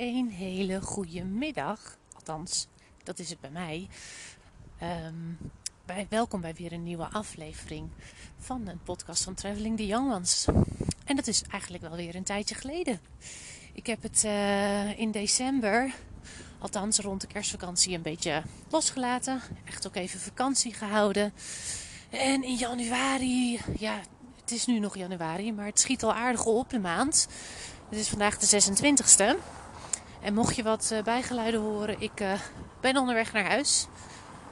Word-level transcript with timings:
een 0.00 0.30
hele 0.30 0.80
goede 0.80 1.24
middag. 1.24 1.98
Althans, 2.14 2.66
dat 3.02 3.18
is 3.18 3.30
het 3.30 3.40
bij 3.40 3.50
mij. 3.50 3.88
Ehm, 4.78 5.14
bij, 5.84 6.06
welkom 6.08 6.40
bij 6.40 6.54
weer 6.54 6.72
een 6.72 6.82
nieuwe 6.82 7.08
aflevering 7.08 7.88
van 8.38 8.68
een 8.68 8.82
podcast 8.82 9.24
van 9.24 9.34
Traveling 9.34 9.76
the 9.76 9.86
Young 9.86 10.12
Ones. 10.12 10.46
En 11.04 11.16
dat 11.16 11.26
is 11.26 11.42
eigenlijk 11.50 11.82
wel 11.82 11.96
weer 11.96 12.14
een 12.14 12.24
tijdje 12.24 12.54
geleden. 12.54 13.00
Ik 13.72 13.86
heb 13.86 14.02
het 14.02 14.22
uh, 14.24 14.98
in 14.98 15.10
december, 15.10 15.94
althans 16.58 16.98
rond 16.98 17.20
de 17.20 17.26
kerstvakantie, 17.26 17.94
een 17.94 18.02
beetje 18.02 18.42
losgelaten. 18.70 19.40
Echt 19.64 19.86
ook 19.86 19.96
even 19.96 20.20
vakantie 20.20 20.74
gehouden. 20.74 21.32
En 22.10 22.44
in 22.44 22.56
januari, 22.56 23.60
ja, 23.78 24.00
het 24.40 24.50
is 24.50 24.66
nu 24.66 24.78
nog 24.78 24.96
januari, 24.96 25.52
maar 25.52 25.66
het 25.66 25.80
schiet 25.80 26.02
al 26.02 26.14
aardig 26.14 26.44
op 26.44 26.70
de 26.70 26.78
maand. 26.78 27.28
Het 27.88 27.98
is 27.98 28.08
vandaag 28.08 28.38
de 28.38 28.62
26e. 28.62 29.59
En 30.20 30.34
mocht 30.34 30.56
je 30.56 30.62
wat 30.62 30.90
uh, 30.92 31.02
bijgeluiden 31.02 31.60
horen, 31.60 32.00
ik 32.00 32.20
uh, 32.20 32.40
ben 32.80 32.96
onderweg 32.96 33.32
naar 33.32 33.44
huis. 33.44 33.86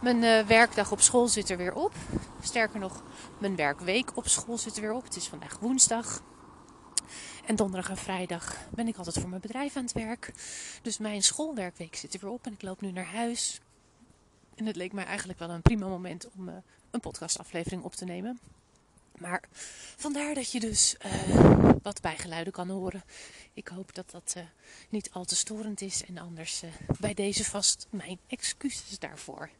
Mijn 0.02 0.22
uh, 0.22 0.46
werkdag 0.46 0.92
op 0.92 1.00
school 1.00 1.28
zit 1.28 1.50
er 1.50 1.56
weer 1.56 1.74
op. 1.74 1.94
Sterker 2.42 2.80
nog, 2.80 3.02
mijn 3.38 3.56
werkweek 3.56 4.16
op 4.16 4.28
school 4.28 4.58
zit 4.58 4.76
er 4.76 4.82
weer 4.82 4.92
op. 4.92 5.04
Het 5.04 5.16
is 5.16 5.28
vandaag 5.28 5.58
woensdag. 5.58 6.22
En 7.46 7.56
donderdag 7.56 7.90
en 7.90 7.96
vrijdag 7.96 8.56
ben 8.70 8.88
ik 8.88 8.96
altijd 8.96 9.18
voor 9.18 9.28
mijn 9.28 9.40
bedrijf 9.40 9.76
aan 9.76 9.82
het 9.82 9.92
werk. 9.92 10.32
Dus 10.82 10.98
mijn 10.98 11.22
schoolwerkweek 11.22 11.96
zit 11.96 12.14
er 12.14 12.20
weer 12.20 12.30
op 12.30 12.46
en 12.46 12.52
ik 12.52 12.62
loop 12.62 12.80
nu 12.80 12.92
naar 12.92 13.12
huis. 13.12 13.60
En 14.54 14.66
het 14.66 14.76
leek 14.76 14.92
mij 14.92 15.04
eigenlijk 15.04 15.38
wel 15.38 15.50
een 15.50 15.62
prima 15.62 15.86
moment 15.86 16.28
om 16.36 16.48
een 16.90 17.00
podcastaflevering 17.00 17.82
op 17.82 17.94
te 17.94 18.04
nemen. 18.04 18.38
Maar 19.20 19.42
vandaar 19.96 20.34
dat 20.34 20.52
je 20.52 20.60
dus 20.60 20.96
uh, 21.06 21.70
wat 21.82 22.00
bijgeluiden 22.00 22.52
kan 22.52 22.68
horen. 22.68 23.04
Ik 23.52 23.68
hoop 23.68 23.94
dat 23.94 24.10
dat 24.10 24.34
uh, 24.36 24.42
niet 24.88 25.10
al 25.12 25.24
te 25.24 25.36
storend 25.36 25.80
is. 25.80 26.04
En 26.04 26.18
anders 26.18 26.62
uh, 26.62 26.70
bij 27.00 27.14
deze 27.14 27.44
vast 27.44 27.86
mijn 27.90 28.18
excuses 28.26 28.98
daarvoor. 28.98 29.50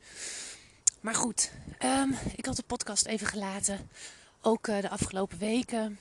Maar 1.01 1.15
goed, 1.15 1.53
um, 1.85 2.15
ik 2.37 2.47
had 2.47 2.57
de 2.57 2.63
podcast 2.67 3.07
even 3.07 3.27
gelaten. 3.27 3.91
Ook 4.41 4.65
de 4.65 4.89
afgelopen 4.89 5.39
weken. 5.39 5.99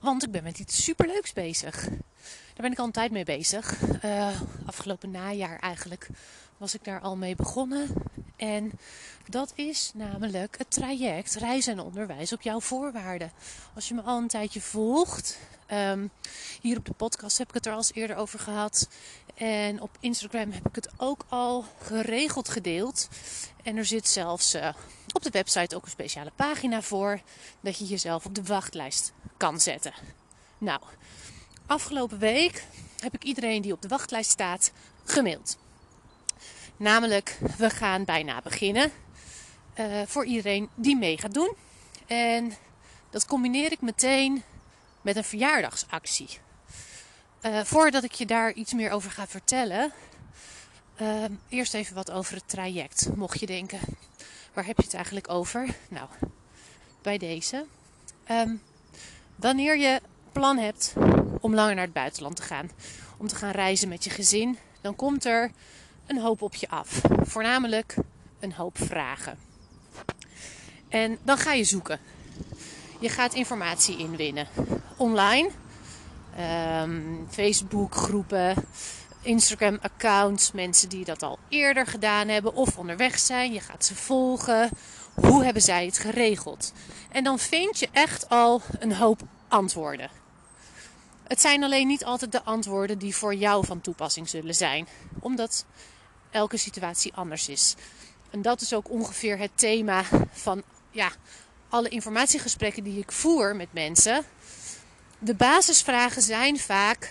Want 0.00 0.22
ik 0.22 0.30
ben 0.30 0.42
met 0.42 0.58
iets 0.58 0.84
superleuks 0.84 1.32
bezig. 1.32 1.88
Daar 2.54 2.68
ben 2.68 2.72
ik 2.72 2.78
al 2.78 2.84
een 2.84 2.92
tijd 2.92 3.10
mee 3.10 3.24
bezig. 3.24 3.78
afgelopen 4.66 5.10
najaar 5.10 5.58
eigenlijk 5.58 6.08
was 6.60 6.74
ik 6.74 6.84
daar 6.84 7.00
al 7.00 7.16
mee 7.16 7.36
begonnen. 7.36 7.88
En 8.36 8.72
dat 9.28 9.52
is 9.54 9.90
namelijk 9.94 10.58
het 10.58 10.70
traject 10.70 11.34
Reizen 11.34 11.72
en 11.72 11.84
Onderwijs 11.84 12.32
op 12.32 12.42
jouw 12.42 12.60
voorwaarden. 12.60 13.32
Als 13.74 13.88
je 13.88 13.94
me 13.94 14.02
al 14.02 14.18
een 14.18 14.28
tijdje 14.28 14.60
volgt, 14.60 15.38
um, 15.72 16.10
hier 16.60 16.76
op 16.76 16.84
de 16.84 16.92
podcast 16.92 17.38
heb 17.38 17.48
ik 17.48 17.54
het 17.54 17.66
er 17.66 17.72
al 17.72 17.78
eens 17.78 17.94
eerder 17.94 18.16
over 18.16 18.38
gehad. 18.38 18.88
En 19.34 19.80
op 19.80 19.90
Instagram 20.00 20.50
heb 20.50 20.68
ik 20.68 20.74
het 20.74 20.88
ook 20.96 21.24
al 21.28 21.64
geregeld 21.82 22.48
gedeeld. 22.48 23.08
En 23.62 23.76
er 23.76 23.84
zit 23.84 24.08
zelfs 24.08 24.54
uh, 24.54 24.74
op 25.12 25.22
de 25.22 25.30
website 25.30 25.76
ook 25.76 25.84
een 25.84 25.90
speciale 25.90 26.32
pagina 26.36 26.82
voor 26.82 27.20
dat 27.60 27.78
je 27.78 27.84
jezelf 27.84 28.24
op 28.26 28.34
de 28.34 28.42
wachtlijst 28.42 29.12
kan 29.36 29.60
zetten. 29.60 29.92
Nou, 30.58 30.80
afgelopen 31.66 32.18
week 32.18 32.64
heb 32.98 33.14
ik 33.14 33.24
iedereen 33.24 33.62
die 33.62 33.72
op 33.72 33.82
de 33.82 33.88
wachtlijst 33.88 34.30
staat 34.30 34.72
gemaild. 35.04 35.56
Namelijk, 36.80 37.38
we 37.56 37.70
gaan 37.70 38.04
bijna 38.04 38.40
beginnen. 38.42 38.92
Uh, 39.78 40.02
voor 40.06 40.24
iedereen 40.24 40.68
die 40.74 40.96
mee 40.96 41.18
gaat 41.18 41.34
doen. 41.34 41.54
En 42.06 42.52
dat 43.10 43.26
combineer 43.26 43.72
ik 43.72 43.80
meteen 43.80 44.42
met 45.00 45.16
een 45.16 45.24
verjaardagsactie. 45.24 46.38
Uh, 47.42 47.60
voordat 47.64 48.04
ik 48.04 48.12
je 48.12 48.26
daar 48.26 48.52
iets 48.52 48.72
meer 48.72 48.90
over 48.90 49.10
ga 49.10 49.26
vertellen, 49.26 49.92
uh, 51.00 51.24
eerst 51.48 51.74
even 51.74 51.94
wat 51.94 52.10
over 52.10 52.34
het 52.34 52.48
traject. 52.48 53.08
Mocht 53.16 53.40
je 53.40 53.46
denken, 53.46 53.80
waar 54.52 54.66
heb 54.66 54.76
je 54.76 54.84
het 54.84 54.94
eigenlijk 54.94 55.28
over? 55.28 55.68
Nou, 55.88 56.08
bij 57.02 57.18
deze. 57.18 57.66
Um, 58.30 58.62
wanneer 59.36 59.78
je 59.78 60.00
plan 60.32 60.58
hebt 60.58 60.94
om 61.40 61.54
langer 61.54 61.74
naar 61.74 61.84
het 61.84 61.92
buitenland 61.92 62.36
te 62.36 62.42
gaan, 62.42 62.70
om 63.16 63.26
te 63.26 63.36
gaan 63.36 63.50
reizen 63.50 63.88
met 63.88 64.04
je 64.04 64.10
gezin, 64.10 64.58
dan 64.80 64.96
komt 64.96 65.24
er 65.24 65.50
een 66.10 66.20
hoop 66.20 66.42
op 66.42 66.54
je 66.54 66.68
af. 66.68 67.00
Voornamelijk 67.22 67.94
een 68.40 68.52
hoop 68.52 68.78
vragen. 68.78 69.38
En 70.88 71.18
dan 71.22 71.38
ga 71.38 71.52
je 71.52 71.64
zoeken. 71.64 72.00
Je 72.98 73.08
gaat 73.08 73.34
informatie 73.34 73.96
inwinnen. 73.96 74.48
Online, 74.96 75.50
um, 76.82 77.26
Facebook 77.30 77.94
groepen, 77.94 78.54
Instagram 79.22 79.78
accounts, 79.80 80.52
mensen 80.52 80.88
die 80.88 81.04
dat 81.04 81.22
al 81.22 81.38
eerder 81.48 81.86
gedaan 81.86 82.28
hebben 82.28 82.54
of 82.54 82.78
onderweg 82.78 83.18
zijn. 83.18 83.52
Je 83.52 83.60
gaat 83.60 83.84
ze 83.84 83.94
volgen. 83.94 84.70
Hoe 85.14 85.44
hebben 85.44 85.62
zij 85.62 85.84
het 85.84 85.98
geregeld? 85.98 86.72
En 87.10 87.24
dan 87.24 87.38
vind 87.38 87.78
je 87.78 87.88
echt 87.92 88.28
al 88.28 88.62
een 88.78 88.94
hoop 88.94 89.20
antwoorden. 89.48 90.10
Het 91.22 91.40
zijn 91.40 91.64
alleen 91.64 91.86
niet 91.86 92.04
altijd 92.04 92.32
de 92.32 92.42
antwoorden 92.42 92.98
die 92.98 93.16
voor 93.16 93.34
jou 93.34 93.66
van 93.66 93.80
toepassing 93.80 94.28
zullen 94.28 94.54
zijn, 94.54 94.88
omdat 95.20 95.64
elke 96.30 96.56
situatie 96.56 97.14
anders 97.14 97.48
is. 97.48 97.74
En 98.30 98.42
dat 98.42 98.60
is 98.60 98.74
ook 98.74 98.90
ongeveer 98.90 99.38
het 99.38 99.50
thema 99.54 100.04
van 100.32 100.62
ja, 100.90 101.10
alle 101.68 101.88
informatiegesprekken 101.88 102.82
die 102.82 102.98
ik 102.98 103.12
voer 103.12 103.56
met 103.56 103.72
mensen. 103.72 104.24
De 105.18 105.34
basisvragen 105.34 106.22
zijn 106.22 106.58
vaak 106.58 107.10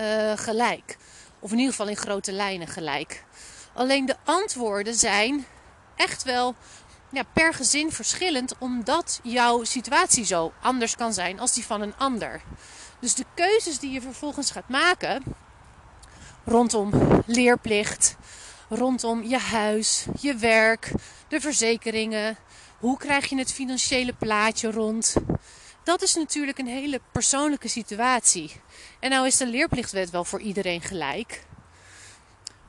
uh, 0.00 0.32
gelijk. 0.36 0.96
Of 1.38 1.50
in 1.50 1.56
ieder 1.56 1.72
geval 1.72 1.88
in 1.88 1.96
grote 1.96 2.32
lijnen 2.32 2.68
gelijk. 2.68 3.24
Alleen 3.74 4.06
de 4.06 4.16
antwoorden 4.24 4.94
zijn 4.94 5.46
echt 5.96 6.22
wel 6.22 6.54
ja, 7.08 7.22
per 7.32 7.54
gezin 7.54 7.92
verschillend, 7.92 8.54
omdat 8.58 9.20
jouw 9.22 9.64
situatie 9.64 10.24
zo 10.24 10.52
anders 10.60 10.96
kan 10.96 11.12
zijn 11.12 11.40
als 11.40 11.52
die 11.52 11.66
van 11.66 11.80
een 11.80 11.96
ander. 11.96 12.42
Dus 12.98 13.14
de 13.14 13.24
keuzes 13.34 13.78
die 13.78 13.90
je 13.90 14.00
vervolgens 14.00 14.50
gaat 14.50 14.68
maken 14.68 15.22
rondom 16.44 16.90
leerplicht, 17.26 18.16
rondom 18.74 19.22
je 19.22 19.38
huis, 19.38 20.06
je 20.20 20.34
werk, 20.34 20.92
de 21.28 21.40
verzekeringen. 21.40 22.36
Hoe 22.78 22.98
krijg 22.98 23.26
je 23.26 23.36
het 23.36 23.52
financiële 23.52 24.12
plaatje 24.12 24.70
rond? 24.70 25.14
Dat 25.84 26.02
is 26.02 26.14
natuurlijk 26.14 26.58
een 26.58 26.66
hele 26.66 27.00
persoonlijke 27.12 27.68
situatie. 27.68 28.52
En 29.00 29.10
nou 29.10 29.26
is 29.26 29.36
de 29.36 29.46
leerplichtwet 29.46 30.10
wel 30.10 30.24
voor 30.24 30.40
iedereen 30.40 30.80
gelijk. 30.80 31.44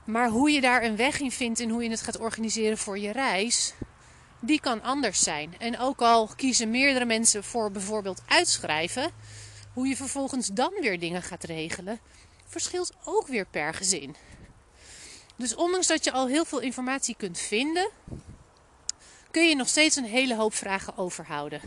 Maar 0.04 0.30
hoe 0.30 0.52
je 0.52 0.62
daar 0.62 0.84
een 0.84 0.96
weg 0.96 1.20
in 1.20 1.32
vindt 1.32 1.60
en 1.60 1.70
hoe 1.70 1.84
je 1.84 1.90
het 1.90 2.02
gaat 2.02 2.20
organiseren 2.20 2.78
voor 2.78 3.00
je 3.00 3.12
reis, 3.12 3.74
die 4.40 4.60
kan 4.60 4.82
anders 4.82 5.24
zijn. 5.24 5.56
En 5.60 5.80
ook 5.80 6.02
al 6.02 6.30
kiezen 6.36 6.70
meerdere 6.70 7.06
mensen 7.06 7.44
voor 7.44 7.72
bijvoorbeeld 7.72 8.22
uitschrijven, 8.28 9.12
hoe 9.74 9.88
je 9.88 9.96
vervolgens 9.96 10.48
dan 10.48 10.74
weer 10.80 11.00
dingen 11.00 11.22
gaat 11.22 11.44
regelen, 11.44 12.00
verschilt 12.48 12.94
ook 13.04 13.28
weer 13.28 13.46
per 13.46 13.74
gezin. 13.74 14.16
Dus 15.36 15.56
ondanks 15.56 15.88
dat 15.88 16.04
je 16.04 16.12
al 16.12 16.28
heel 16.28 16.46
veel 16.46 16.60
informatie 16.60 17.16
kunt 17.18 17.40
vinden, 17.40 17.90
kun 19.32 19.48
je 19.50 19.56
nog 19.56 19.68
steeds 19.68 19.96
een 19.96 20.06
hele 20.06 20.36
hoop 20.36 20.54
vragen 20.54 20.98
overhouden. 20.98 21.62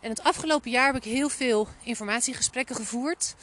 En 0.00 0.10
het 0.10 0.22
afgelopen 0.22 0.70
jaar 0.70 0.86
heb 0.86 1.04
ik 1.04 1.12
heel 1.12 1.28
veel 1.28 1.68
informatiegesprekken 1.82 2.76
gevoerd. 2.76 3.34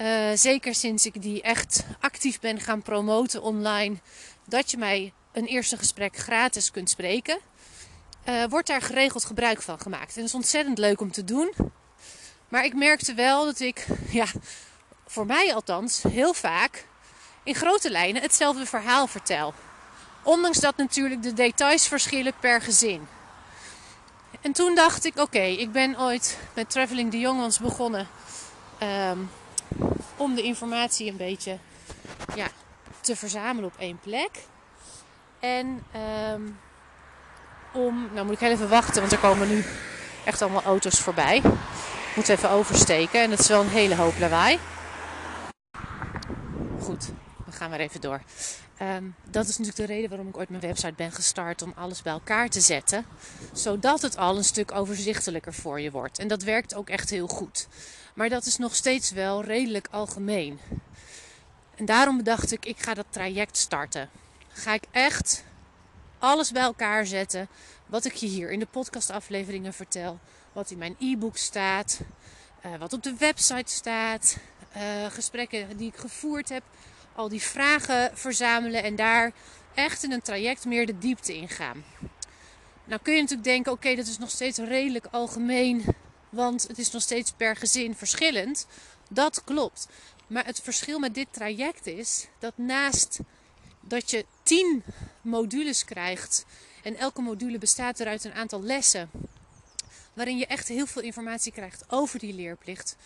Uh, 0.00 0.30
zeker 0.34 0.74
sinds 0.74 1.06
ik 1.06 1.22
die 1.22 1.42
echt 1.42 1.84
actief 2.00 2.40
ben 2.40 2.60
gaan 2.60 2.82
promoten 2.82 3.42
online, 3.42 3.96
dat 4.44 4.70
je 4.70 4.76
mij 4.76 5.12
een 5.32 5.46
eerste 5.46 5.76
gesprek 5.76 6.16
gratis 6.16 6.70
kunt 6.70 6.90
spreken. 6.90 7.38
Uh, 8.28 8.44
wordt 8.44 8.66
daar 8.66 8.82
geregeld 8.82 9.24
gebruik 9.24 9.62
van 9.62 9.80
gemaakt. 9.80 10.08
En 10.08 10.20
dat 10.20 10.24
is 10.24 10.34
ontzettend 10.34 10.78
leuk 10.78 11.00
om 11.00 11.12
te 11.12 11.24
doen. 11.24 11.54
Maar 12.48 12.64
ik 12.64 12.74
merkte 12.74 13.14
wel 13.14 13.44
dat 13.44 13.60
ik, 13.60 13.86
ja, 14.10 14.26
voor 15.06 15.26
mij 15.26 15.54
althans, 15.54 16.02
heel 16.02 16.34
vaak 16.34 16.86
in 17.46 17.54
grote 17.54 17.90
lijnen 17.90 18.22
hetzelfde 18.22 18.66
verhaal 18.66 19.06
vertel. 19.06 19.54
Ondanks 20.22 20.58
dat 20.58 20.76
natuurlijk 20.76 21.22
de 21.22 21.32
details 21.32 21.88
verschillen 21.88 22.32
per 22.40 22.60
gezin. 22.60 23.08
En 24.40 24.52
toen 24.52 24.74
dacht 24.74 25.04
ik: 25.04 25.18
oké, 25.18 25.42
ik 25.42 25.72
ben 25.72 26.00
ooit 26.00 26.38
met 26.54 26.70
Traveling 26.70 27.14
Young 27.14 27.40
Ones 27.40 27.58
begonnen. 27.58 28.08
Um, 28.82 29.30
om 30.16 30.34
de 30.34 30.42
informatie 30.42 31.10
een 31.10 31.16
beetje 31.16 31.58
ja, 32.34 32.46
te 33.00 33.16
verzamelen 33.16 33.70
op 33.70 33.78
één 33.78 33.98
plek. 34.02 34.30
En 35.40 35.84
um, 36.32 36.58
om. 37.72 38.08
Nou 38.12 38.24
moet 38.24 38.34
ik 38.34 38.40
heel 38.40 38.50
even 38.50 38.68
wachten, 38.68 39.00
want 39.00 39.12
er 39.12 39.18
komen 39.18 39.48
nu 39.48 39.64
echt 40.24 40.42
allemaal 40.42 40.62
auto's 40.62 41.00
voorbij. 41.00 41.36
Ik 41.36 42.16
moet 42.16 42.28
even 42.28 42.50
oversteken 42.50 43.20
en 43.20 43.30
dat 43.30 43.38
is 43.38 43.48
wel 43.48 43.60
een 43.60 43.68
hele 43.68 43.94
hoop 43.94 44.18
lawaai. 44.18 44.58
Goed, 46.82 47.10
gaan 47.56 47.70
maar 47.70 47.80
even 47.80 48.00
door. 48.00 48.22
Um, 48.82 49.14
dat 49.30 49.48
is 49.48 49.58
natuurlijk 49.58 49.88
de 49.88 49.94
reden 49.94 50.08
waarom 50.08 50.28
ik 50.28 50.36
ooit 50.36 50.48
mijn 50.48 50.62
website 50.62 50.92
ben 50.96 51.12
gestart 51.12 51.62
om 51.62 51.72
alles 51.76 52.02
bij 52.02 52.12
elkaar 52.12 52.48
te 52.48 52.60
zetten. 52.60 53.06
Zodat 53.52 54.02
het 54.02 54.16
al 54.16 54.36
een 54.36 54.44
stuk 54.44 54.72
overzichtelijker 54.72 55.54
voor 55.54 55.80
je 55.80 55.90
wordt. 55.90 56.18
En 56.18 56.28
dat 56.28 56.42
werkt 56.42 56.74
ook 56.74 56.88
echt 56.88 57.10
heel 57.10 57.26
goed. 57.26 57.68
Maar 58.14 58.28
dat 58.28 58.46
is 58.46 58.56
nog 58.56 58.74
steeds 58.74 59.10
wel 59.10 59.44
redelijk 59.44 59.88
algemeen. 59.90 60.58
En 61.74 61.84
daarom 61.84 62.16
bedacht 62.16 62.52
ik, 62.52 62.66
ik 62.66 62.78
ga 62.78 62.94
dat 62.94 63.06
traject 63.10 63.56
starten. 63.56 64.08
Ga 64.48 64.72
ik 64.74 64.84
echt 64.90 65.44
alles 66.18 66.52
bij 66.52 66.62
elkaar 66.62 67.06
zetten. 67.06 67.48
Wat 67.86 68.04
ik 68.04 68.14
je 68.14 68.26
hier 68.26 68.50
in 68.50 68.58
de 68.58 68.66
podcastafleveringen 68.66 69.72
vertel. 69.72 70.18
Wat 70.52 70.70
in 70.70 70.78
mijn 70.78 70.96
e-book 70.98 71.36
staat. 71.36 72.00
Uh, 72.66 72.76
wat 72.78 72.92
op 72.92 73.02
de 73.02 73.14
website 73.18 73.72
staat. 73.72 74.36
Uh, 74.76 74.82
gesprekken 75.10 75.76
die 75.76 75.88
ik 75.88 75.96
gevoerd 75.96 76.48
heb. 76.48 76.62
Al 77.16 77.28
die 77.28 77.42
vragen 77.42 78.10
verzamelen 78.14 78.82
en 78.82 78.96
daar 78.96 79.32
echt 79.74 80.02
in 80.02 80.12
een 80.12 80.22
traject 80.22 80.64
meer 80.64 80.86
de 80.86 80.98
diepte 80.98 81.36
in 81.36 81.48
gaan. 81.48 81.84
Nou 82.84 83.00
kun 83.02 83.14
je 83.14 83.20
natuurlijk 83.20 83.48
denken, 83.48 83.72
oké, 83.72 83.94
dat 83.94 84.06
is 84.06 84.18
nog 84.18 84.30
steeds 84.30 84.58
redelijk 84.58 85.06
algemeen, 85.10 85.84
want 86.28 86.68
het 86.68 86.78
is 86.78 86.90
nog 86.90 87.02
steeds 87.02 87.32
per 87.36 87.56
gezin 87.56 87.94
verschillend. 87.94 88.66
Dat 89.08 89.44
klopt. 89.44 89.88
Maar 90.26 90.44
het 90.44 90.60
verschil 90.60 90.98
met 90.98 91.14
dit 91.14 91.26
traject 91.30 91.86
is 91.86 92.26
dat 92.38 92.52
naast 92.56 93.18
dat 93.80 94.10
je 94.10 94.24
tien 94.42 94.82
modules 95.20 95.84
krijgt 95.84 96.44
en 96.82 96.96
elke 96.96 97.22
module 97.22 97.58
bestaat 97.58 98.00
eruit 98.00 98.24
een 98.24 98.34
aantal 98.34 98.62
lessen, 98.62 99.10
waarin 100.12 100.38
je 100.38 100.46
echt 100.46 100.68
heel 100.68 100.86
veel 100.86 101.02
informatie 101.02 101.52
krijgt 101.52 101.84
over 101.88 102.18
die 102.18 102.34
leerplicht, 102.34 102.96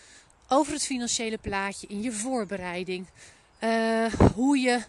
over 0.48 0.72
het 0.72 0.84
financiële 0.84 1.38
plaatje 1.38 1.86
in 1.86 2.02
je 2.02 2.12
voorbereiding, 2.12 3.06
hoe 4.34 4.58
je 4.58 4.80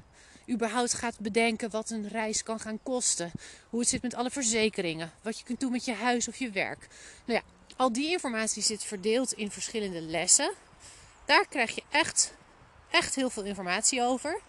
überhaupt 0.49 0.93
gaat 0.93 1.19
bedenken 1.19 1.69
wat 1.69 1.89
een 1.89 2.07
reis 2.07 2.43
kan 2.43 2.59
gaan 2.59 2.79
kosten. 2.83 3.31
Hoe 3.69 3.79
het 3.79 3.89
zit 3.89 4.01
met 4.01 4.15
alle 4.15 4.29
verzekeringen. 4.29 5.11
Wat 5.21 5.37
je 5.37 5.43
kunt 5.43 5.59
doen 5.59 5.71
met 5.71 5.85
je 5.85 5.93
huis 5.93 6.27
of 6.27 6.35
je 6.35 6.49
werk. 6.49 6.87
Nou 7.25 7.39
ja, 7.39 7.45
al 7.75 7.93
die 7.93 8.09
informatie 8.09 8.61
zit 8.63 8.83
verdeeld 8.83 9.33
in 9.33 9.51
verschillende 9.51 10.01
lessen. 10.01 10.53
Daar 11.25 11.47
krijg 11.47 11.75
je 11.75 11.83
echt, 11.89 12.33
echt 12.89 13.15
heel 13.15 13.29
veel 13.29 13.43
informatie 13.43 14.01
over. 14.01 14.39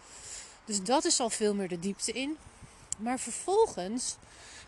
Dus 0.64 0.82
dat 0.82 1.04
is 1.04 1.20
al 1.20 1.30
veel 1.30 1.54
meer 1.54 1.68
de 1.68 1.78
diepte 1.78 2.12
in. 2.12 2.36
Maar 2.98 3.18
vervolgens 3.18 4.16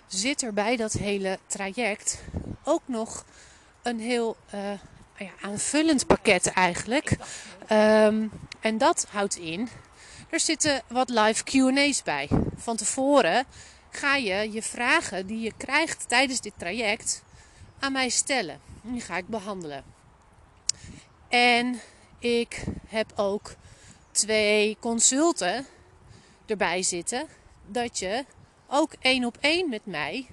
zit 0.06 0.42
er 0.42 0.52
bij 0.52 0.76
dat 0.76 0.92
hele 0.92 1.38
traject 1.46 2.22
ook 2.64 2.82
nog 2.86 3.24
een 3.82 4.00
heel 4.00 4.36
uh, 4.54 4.70
ja, 5.19 5.31
aanvullend 5.40 6.06
pakket 6.06 6.46
eigenlijk. 6.46 7.16
Um, 7.70 8.31
en 8.61 8.78
dat 8.78 9.06
houdt 9.11 9.37
in 9.37 9.69
er 10.31 10.40
zitten 10.40 10.82
wat 10.88 11.08
live 11.08 11.44
QA's 11.44 12.02
bij. 12.02 12.28
Van 12.56 12.76
tevoren 12.76 13.44
ga 13.90 14.16
je 14.16 14.52
je 14.52 14.62
vragen 14.62 15.26
die 15.26 15.40
je 15.40 15.52
krijgt 15.56 16.08
tijdens 16.08 16.40
dit 16.40 16.52
traject 16.56 17.22
aan 17.78 17.93
mij 17.93 18.08
stellen. 18.08 18.61
Die 18.82 19.00
ga 19.00 19.16
ik 19.16 19.28
behandelen. 19.28 19.84
En 21.28 21.81
ik 22.19 22.64
heb 22.87 23.12
ook 23.16 23.55
twee 24.11 24.76
consulten 24.81 25.66
erbij 26.46 26.82
zitten. 26.82 27.26
Dat 27.66 27.99
je 27.99 28.25
ook 28.69 28.93
één 29.00 29.25
op 29.25 29.37
één 29.40 29.69
met 29.69 29.87
mij 29.87 30.26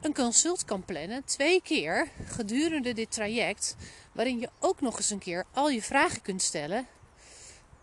een 0.00 0.14
consult 0.14 0.64
kan 0.64 0.84
plannen. 0.84 1.24
Twee 1.24 1.62
keer 1.62 2.08
gedurende 2.26 2.92
dit 2.92 3.12
traject. 3.12 3.76
Waarin 4.12 4.40
je 4.40 4.48
ook 4.58 4.80
nog 4.80 4.96
eens 4.96 5.10
een 5.10 5.18
keer 5.18 5.44
al 5.52 5.70
je 5.70 5.82
vragen 5.82 6.22
kunt 6.22 6.42
stellen 6.42 6.86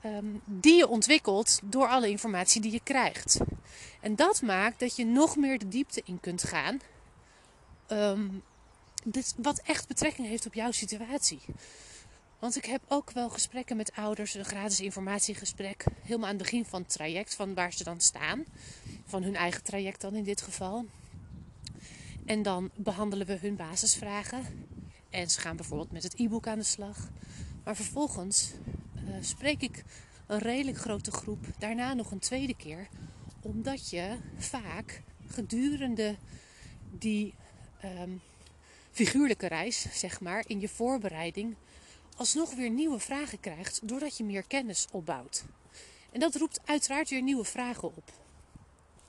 Ehm, 0.06 0.26
die 0.46 0.76
je 0.76 0.88
ontwikkelt 0.88 1.60
door 1.64 1.88
alle 1.88 2.10
informatie 2.10 2.62
die 2.62 2.72
je 2.72 2.80
krijgt. 2.84 3.40
En 4.02 4.16
dat 4.16 4.42
maakt 4.42 4.80
dat 4.80 4.96
je 4.96 5.06
nog 5.06 5.36
meer 5.36 5.60
de 5.60 5.68
diepte 5.68 6.02
in 6.06 6.20
kunt 6.20 6.44
gaan. 6.44 6.80
Um, 7.88 8.44
dit, 9.04 9.34
wat 9.38 9.62
echt 9.66 9.88
betrekking 9.88 10.28
heeft 10.28 10.46
op 10.46 10.54
jouw 10.54 10.72
situatie. 10.72 11.40
Want 12.40 12.56
ik 12.56 12.66
heb 12.66 12.82
ook 12.88 13.12
wel 13.12 13.30
gesprekken 13.30 13.78
met 13.78 13.96
ouders, 13.96 14.34
een 14.34 14.46
gratis 14.46 14.80
informatiegesprek, 14.80 15.84
helemaal 16.02 16.30
aan 16.30 16.36
het 16.36 16.44
begin 16.44 16.66
van 16.66 16.82
het 16.82 16.92
traject, 16.92 17.36
van 17.36 17.54
waar 17.54 17.74
ze 17.74 17.84
dan 17.84 18.02
staan. 18.02 18.46
Van 19.06 19.24
hun 19.24 19.36
eigen 19.36 19.64
traject 19.64 20.02
dan 20.02 20.16
in 20.16 20.24
dit 20.24 20.42
geval. 20.42 20.86
En 22.26 22.44
dan 22.44 22.70
behandelen 22.76 23.28
we 23.28 23.38
hun 23.42 23.56
basisvragen. 23.56 24.68
En 25.10 25.30
ze 25.30 25.40
gaan 25.40 25.56
bijvoorbeeld 25.56 25.92
met 25.92 26.04
het 26.04 26.20
e-book 26.20 26.48
aan 26.48 26.60
de 26.60 26.66
slag. 26.66 27.10
Maar 27.64 27.76
vervolgens 27.76 28.52
uh, 29.08 29.16
spreek 29.22 29.62
ik 29.62 29.84
een 30.28 30.40
redelijk 30.40 30.78
grote 30.78 31.12
groep 31.12 31.46
daarna 31.58 31.94
nog 31.94 32.12
een 32.12 32.20
tweede 32.20 32.56
keer. 32.56 32.88
Omdat 33.42 33.90
je 33.90 34.18
vaak 34.38 35.02
gedurende 35.28 36.16
die 36.92 37.34
um, 37.84 38.22
figuurlijke 38.92 39.48
reis, 39.48 39.86
zeg 39.92 40.22
maar, 40.22 40.44
in 40.48 40.60
je 40.60 40.70
voorbereiding, 40.70 41.56
alsnog 42.16 42.54
weer 42.56 42.70
nieuwe 42.70 43.00
vragen 43.00 43.40
krijgt 43.40 43.88
doordat 43.88 44.18
je 44.18 44.24
meer 44.24 44.48
kennis 44.48 44.88
opbouwt. 44.92 45.46
En 46.12 46.20
dat 46.20 46.36
roept 46.36 46.60
uiteraard 46.66 47.10
weer 47.10 47.22
nieuwe 47.22 47.44
vragen 47.44 47.96
op. 47.96 48.12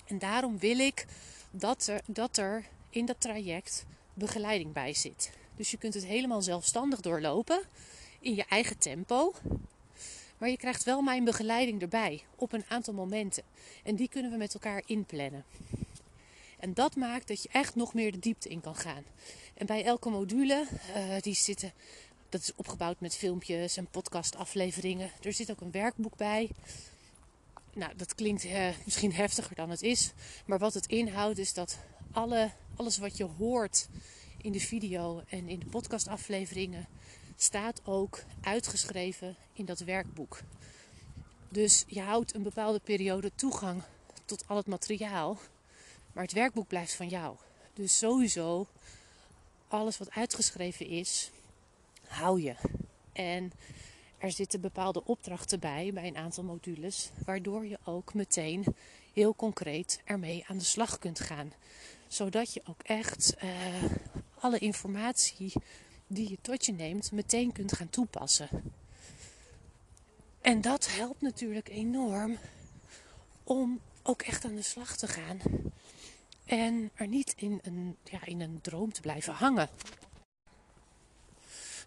En 0.07 0.19
daarom 0.19 0.59
wil 0.59 0.79
ik 0.79 1.07
dat 1.51 1.87
er, 1.87 2.01
dat 2.07 2.37
er 2.37 2.65
in 2.97 3.07
dat 3.07 3.21
traject 3.21 3.87
begeleiding 4.15 4.73
bij 4.73 4.95
zit. 4.95 5.31
Dus 5.57 5.71
je 5.71 5.77
kunt 5.77 5.95
het 5.95 6.05
helemaal 6.05 6.43
zelfstandig 6.43 7.01
doorlopen 7.01 7.63
in 8.21 8.35
je 8.35 8.45
eigen 8.49 8.79
tempo. 8.79 9.35
Maar 10.39 10.49
je 10.49 10.57
krijgt 10.57 10.85
wel 10.85 11.03
mijn 11.03 11.25
begeleiding 11.25 11.83
erbij 11.83 12.23
op 12.37 12.53
een 12.53 12.65
aantal 12.69 12.95
momenten. 12.95 13.43
En 13.85 13.97
die 13.97 14.09
kunnen 14.09 14.31
we 14.31 14.37
met 14.37 14.55
elkaar 14.55 14.83
inplannen. 14.87 15.45
En 16.59 16.75
dat 16.75 16.97
maakt 16.97 17.29
dat 17.29 17.43
je 17.43 17.49
echt 17.53 17.75
nog 17.75 17.95
meer 17.95 18.13
de 18.13 18.19
diepte 18.19 18.49
in 18.49 18.61
kan 18.61 18.77
gaan. 18.77 19.05
En 19.55 19.67
bij 19.67 19.85
elke 19.85 20.11
module, 20.11 20.67
uh, 20.97 21.21
die 21.21 21.35
zitten, 21.35 21.73
dat 22.29 22.41
is 22.41 22.55
opgebouwd 22.55 23.01
met 23.01 23.15
filmpjes 23.15 23.77
en 23.77 23.91
podcastafleveringen. 23.91 25.11
Er 25.23 25.33
zit 25.33 25.51
ook 25.51 25.61
een 25.61 25.71
werkboek 25.71 26.17
bij. 26.17 26.51
Nou, 27.73 27.93
dat 27.97 28.15
klinkt 28.15 28.45
uh, 28.45 28.69
misschien 28.85 29.13
heftiger 29.13 29.57
dan 29.57 29.71
het 29.71 29.83
is. 29.83 30.13
Maar 30.47 30.59
wat 30.59 30.75
het 30.75 30.87
inhoudt 30.87 31.39
is 31.39 31.53
dat 31.53 31.79
alle, 32.17 32.51
alles 32.77 32.99
wat 32.99 33.17
je 33.17 33.25
hoort 33.25 33.89
in 34.37 34.53
de 34.53 34.61
video 34.61 35.23
en 35.29 35.49
in 35.49 35.59
de 35.59 35.67
podcastafleveringen 35.67 36.87
staat 37.37 37.81
ook 37.85 38.23
uitgeschreven 38.41 39.37
in 39.53 39.65
dat 39.65 39.79
werkboek. 39.79 40.41
Dus 41.49 41.85
je 41.87 42.01
houdt 42.01 42.35
een 42.35 42.43
bepaalde 42.43 42.81
periode 42.81 43.31
toegang 43.35 43.83
tot 44.25 44.45
al 44.47 44.57
het 44.57 44.67
materiaal, 44.67 45.39
maar 46.13 46.23
het 46.23 46.33
werkboek 46.33 46.69
blijft 46.69 46.95
van 46.95 47.09
jou. 47.09 47.37
Dus 47.75 47.99
sowieso, 47.99 48.67
alles 49.69 49.99
wat 49.99 50.11
uitgeschreven 50.11 50.87
is, 50.87 51.31
hou 52.07 52.43
je. 52.43 52.55
En 53.13 53.53
er 54.19 54.33
zitten 54.33 54.61
bepaalde 54.61 55.05
opdrachten 55.05 55.61
bij, 55.61 55.91
bij 55.95 56.07
een 56.07 56.17
aantal 56.17 56.45
modules, 56.45 57.11
waardoor 57.25 57.67
je 57.67 57.79
ook 57.85 58.15
meteen 58.15 58.65
heel 59.13 59.35
concreet 59.35 60.01
ermee 60.05 60.45
aan 60.47 60.59
de 60.59 60.65
slag 60.65 60.99
kunt 60.99 61.21
gaan. 61.21 61.53
Zodat 62.09 62.53
je 62.53 62.63
ook 62.65 62.83
echt 62.83 63.35
uh, 63.45 63.51
alle 64.39 64.59
informatie 64.59 65.53
die 66.07 66.31
je 66.31 66.39
tot 66.41 66.67
je 66.67 66.73
neemt 66.73 67.13
meteen 67.13 67.53
kunt 67.53 67.73
gaan 67.73 67.91
toepassen. 67.91 68.49
En 70.41 70.61
dat 70.61 70.89
helpt 70.89 71.21
natuurlijk 71.21 71.69
enorm 71.69 72.39
om 73.45 73.81
ook 74.03 74.23
echt 74.23 74.45
aan 74.45 74.55
de 74.55 74.63
slag 74.63 74.97
te 74.97 75.07
gaan. 75.09 75.41
En 76.45 76.91
er 76.95 77.07
niet 77.07 77.35
in 77.37 77.61
een, 77.63 77.97
ja, 78.05 78.25
in 78.25 78.41
een 78.41 78.61
droom 78.61 78.93
te 78.93 79.01
blijven 79.01 79.35
hangen. 79.35 79.69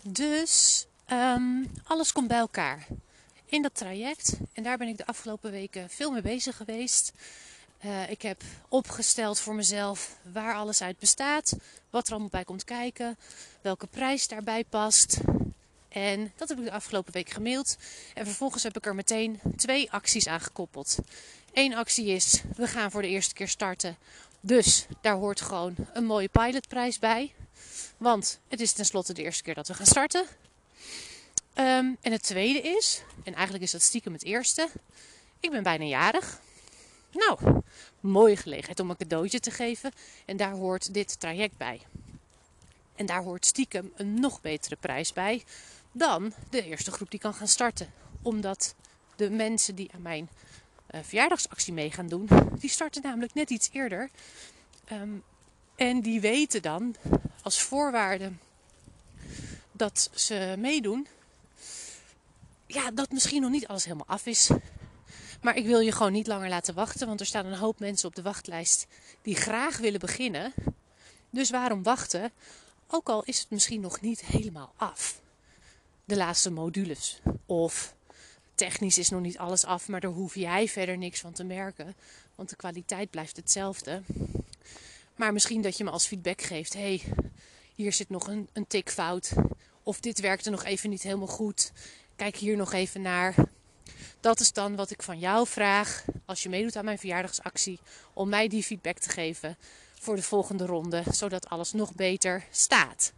Dus 0.03 0.87
um, 1.11 1.71
alles 1.83 2.11
komt 2.11 2.27
bij 2.27 2.37
elkaar 2.37 2.87
in 3.45 3.61
dat 3.61 3.75
traject. 3.75 4.37
En 4.53 4.63
daar 4.63 4.77
ben 4.77 4.87
ik 4.87 4.97
de 4.97 5.05
afgelopen 5.05 5.51
weken 5.51 5.89
veel 5.89 6.11
mee 6.11 6.21
bezig 6.21 6.57
geweest. 6.57 7.13
Uh, 7.85 8.09
ik 8.09 8.21
heb 8.21 8.41
opgesteld 8.69 9.39
voor 9.39 9.55
mezelf 9.55 10.17
waar 10.33 10.55
alles 10.55 10.81
uit 10.81 10.99
bestaat, 10.99 11.53
wat 11.89 12.05
er 12.05 12.11
allemaal 12.11 12.29
bij 12.29 12.43
komt 12.43 12.63
kijken, 12.63 13.17
welke 13.61 13.87
prijs 13.87 14.27
daarbij 14.27 14.63
past. 14.63 15.19
En 15.89 16.31
dat 16.35 16.49
heb 16.49 16.57
ik 16.57 16.63
de 16.63 16.71
afgelopen 16.71 17.13
week 17.13 17.29
gemaild. 17.29 17.77
En 18.13 18.25
vervolgens 18.25 18.63
heb 18.63 18.77
ik 18.77 18.85
er 18.85 18.95
meteen 18.95 19.39
twee 19.55 19.91
acties 19.91 20.27
aan 20.27 20.41
gekoppeld. 20.41 20.97
Eén 21.53 21.75
actie 21.75 22.05
is, 22.05 22.41
we 22.55 22.67
gaan 22.67 22.91
voor 22.91 23.01
de 23.01 23.07
eerste 23.07 23.33
keer 23.33 23.47
starten. 23.47 23.97
Dus 24.41 24.85
daar 25.01 25.15
hoort 25.15 25.41
gewoon 25.41 25.75
een 25.93 26.05
mooie 26.05 26.29
pilotprijs 26.29 26.99
bij. 26.99 27.33
Want 27.97 28.39
het 28.47 28.59
is 28.59 28.71
tenslotte 28.73 29.13
de 29.13 29.21
eerste 29.21 29.43
keer 29.43 29.53
dat 29.53 29.67
we 29.67 29.73
gaan 29.73 29.85
starten. 29.85 30.25
Um, 31.55 31.97
en 32.01 32.11
het 32.11 32.23
tweede 32.23 32.61
is, 32.61 33.01
en 33.23 33.33
eigenlijk 33.33 33.63
is 33.63 33.71
dat 33.71 33.81
stiekem 33.81 34.13
het 34.13 34.23
eerste. 34.23 34.69
Ik 35.39 35.51
ben 35.51 35.63
bijna 35.63 35.85
jarig. 35.85 36.39
Nou, 37.11 37.61
mooie 37.99 38.37
gelegenheid 38.37 38.79
om 38.79 38.89
een 38.89 38.97
cadeautje 38.97 39.39
te 39.39 39.51
geven. 39.51 39.91
En 40.25 40.37
daar 40.37 40.51
hoort 40.51 40.93
dit 40.93 41.19
traject 41.19 41.57
bij. 41.57 41.81
En 42.95 43.05
daar 43.05 43.23
hoort 43.23 43.45
stiekem 43.45 43.91
een 43.95 44.19
nog 44.19 44.41
betere 44.41 44.75
prijs 44.75 45.13
bij 45.13 45.43
dan 45.91 46.33
de 46.49 46.63
eerste 46.63 46.91
groep 46.91 47.11
die 47.11 47.19
kan 47.19 47.33
gaan 47.33 47.47
starten. 47.47 47.93
Omdat 48.21 48.75
de 49.15 49.29
mensen 49.29 49.75
die 49.75 49.91
aan 49.93 50.01
mijn 50.01 50.29
uh, 50.91 51.01
verjaardagsactie 51.03 51.73
mee 51.73 51.91
gaan 51.91 52.07
doen, 52.07 52.29
die 52.59 52.69
starten 52.69 53.01
namelijk 53.01 53.33
net 53.33 53.49
iets 53.49 53.69
eerder. 53.71 54.09
Um, 54.91 55.23
en 55.75 56.01
die 56.01 56.21
weten 56.21 56.61
dan 56.61 56.95
als 57.41 57.61
voorwaarde 57.61 58.31
dat 59.71 60.09
ze 60.13 60.55
meedoen, 60.57 61.07
ja, 62.67 62.91
dat 62.91 63.11
misschien 63.11 63.41
nog 63.41 63.51
niet 63.51 63.67
alles 63.67 63.83
helemaal 63.83 64.07
af 64.07 64.25
is. 64.25 64.49
Maar 65.41 65.55
ik 65.55 65.65
wil 65.65 65.79
je 65.79 65.91
gewoon 65.91 66.11
niet 66.11 66.27
langer 66.27 66.49
laten 66.49 66.73
wachten, 66.73 67.07
want 67.07 67.19
er 67.19 67.25
staan 67.25 67.45
een 67.45 67.57
hoop 67.57 67.79
mensen 67.79 68.07
op 68.07 68.15
de 68.15 68.21
wachtlijst 68.21 68.87
die 69.21 69.35
graag 69.35 69.77
willen 69.77 69.99
beginnen. 69.99 70.53
Dus 71.29 71.49
waarom 71.49 71.83
wachten? 71.83 72.31
Ook 72.87 73.09
al 73.09 73.23
is 73.23 73.39
het 73.39 73.49
misschien 73.49 73.81
nog 73.81 74.01
niet 74.01 74.25
helemaal 74.25 74.73
af. 74.75 75.21
De 76.05 76.15
laatste 76.15 76.51
modules. 76.51 77.21
Of 77.45 77.95
technisch 78.55 78.97
is 78.97 79.09
nog 79.09 79.21
niet 79.21 79.37
alles 79.37 79.65
af, 79.65 79.87
maar 79.87 79.99
daar 79.99 80.11
hoef 80.11 80.35
jij 80.35 80.67
verder 80.67 80.97
niks 80.97 81.19
van 81.19 81.33
te 81.33 81.43
merken. 81.43 81.95
Want 82.35 82.49
de 82.49 82.55
kwaliteit 82.55 83.09
blijft 83.09 83.35
hetzelfde. 83.35 84.01
Maar 85.15 85.33
misschien 85.33 85.61
dat 85.61 85.77
je 85.77 85.83
me 85.83 85.89
als 85.89 86.07
feedback 86.07 86.41
geeft: 86.41 86.73
hey, 86.73 87.01
hier 87.75 87.93
zit 87.93 88.09
nog 88.09 88.27
een, 88.27 88.49
een 88.53 88.67
tikfout. 88.67 89.33
Of 89.83 89.99
dit 89.99 90.19
werkte 90.19 90.49
nog 90.49 90.63
even 90.63 90.89
niet 90.89 91.01
helemaal 91.01 91.27
goed. 91.27 91.71
Kijk 92.15 92.35
hier 92.35 92.57
nog 92.57 92.73
even 92.73 93.01
naar. 93.01 93.35
Dat 94.19 94.39
is 94.39 94.53
dan 94.53 94.75
wat 94.75 94.91
ik 94.91 95.03
van 95.03 95.19
jou 95.19 95.47
vraag 95.47 96.03
als 96.25 96.43
je 96.43 96.49
meedoet 96.49 96.75
aan 96.75 96.85
mijn 96.85 96.99
verjaardagsactie. 96.99 97.79
Om 98.13 98.29
mij 98.29 98.47
die 98.47 98.63
feedback 98.63 98.97
te 98.97 99.09
geven 99.09 99.57
voor 99.99 100.15
de 100.15 100.21
volgende 100.21 100.65
ronde. 100.65 101.03
Zodat 101.11 101.49
alles 101.49 101.73
nog 101.73 101.95
beter 101.95 102.43
staat. 102.51 103.13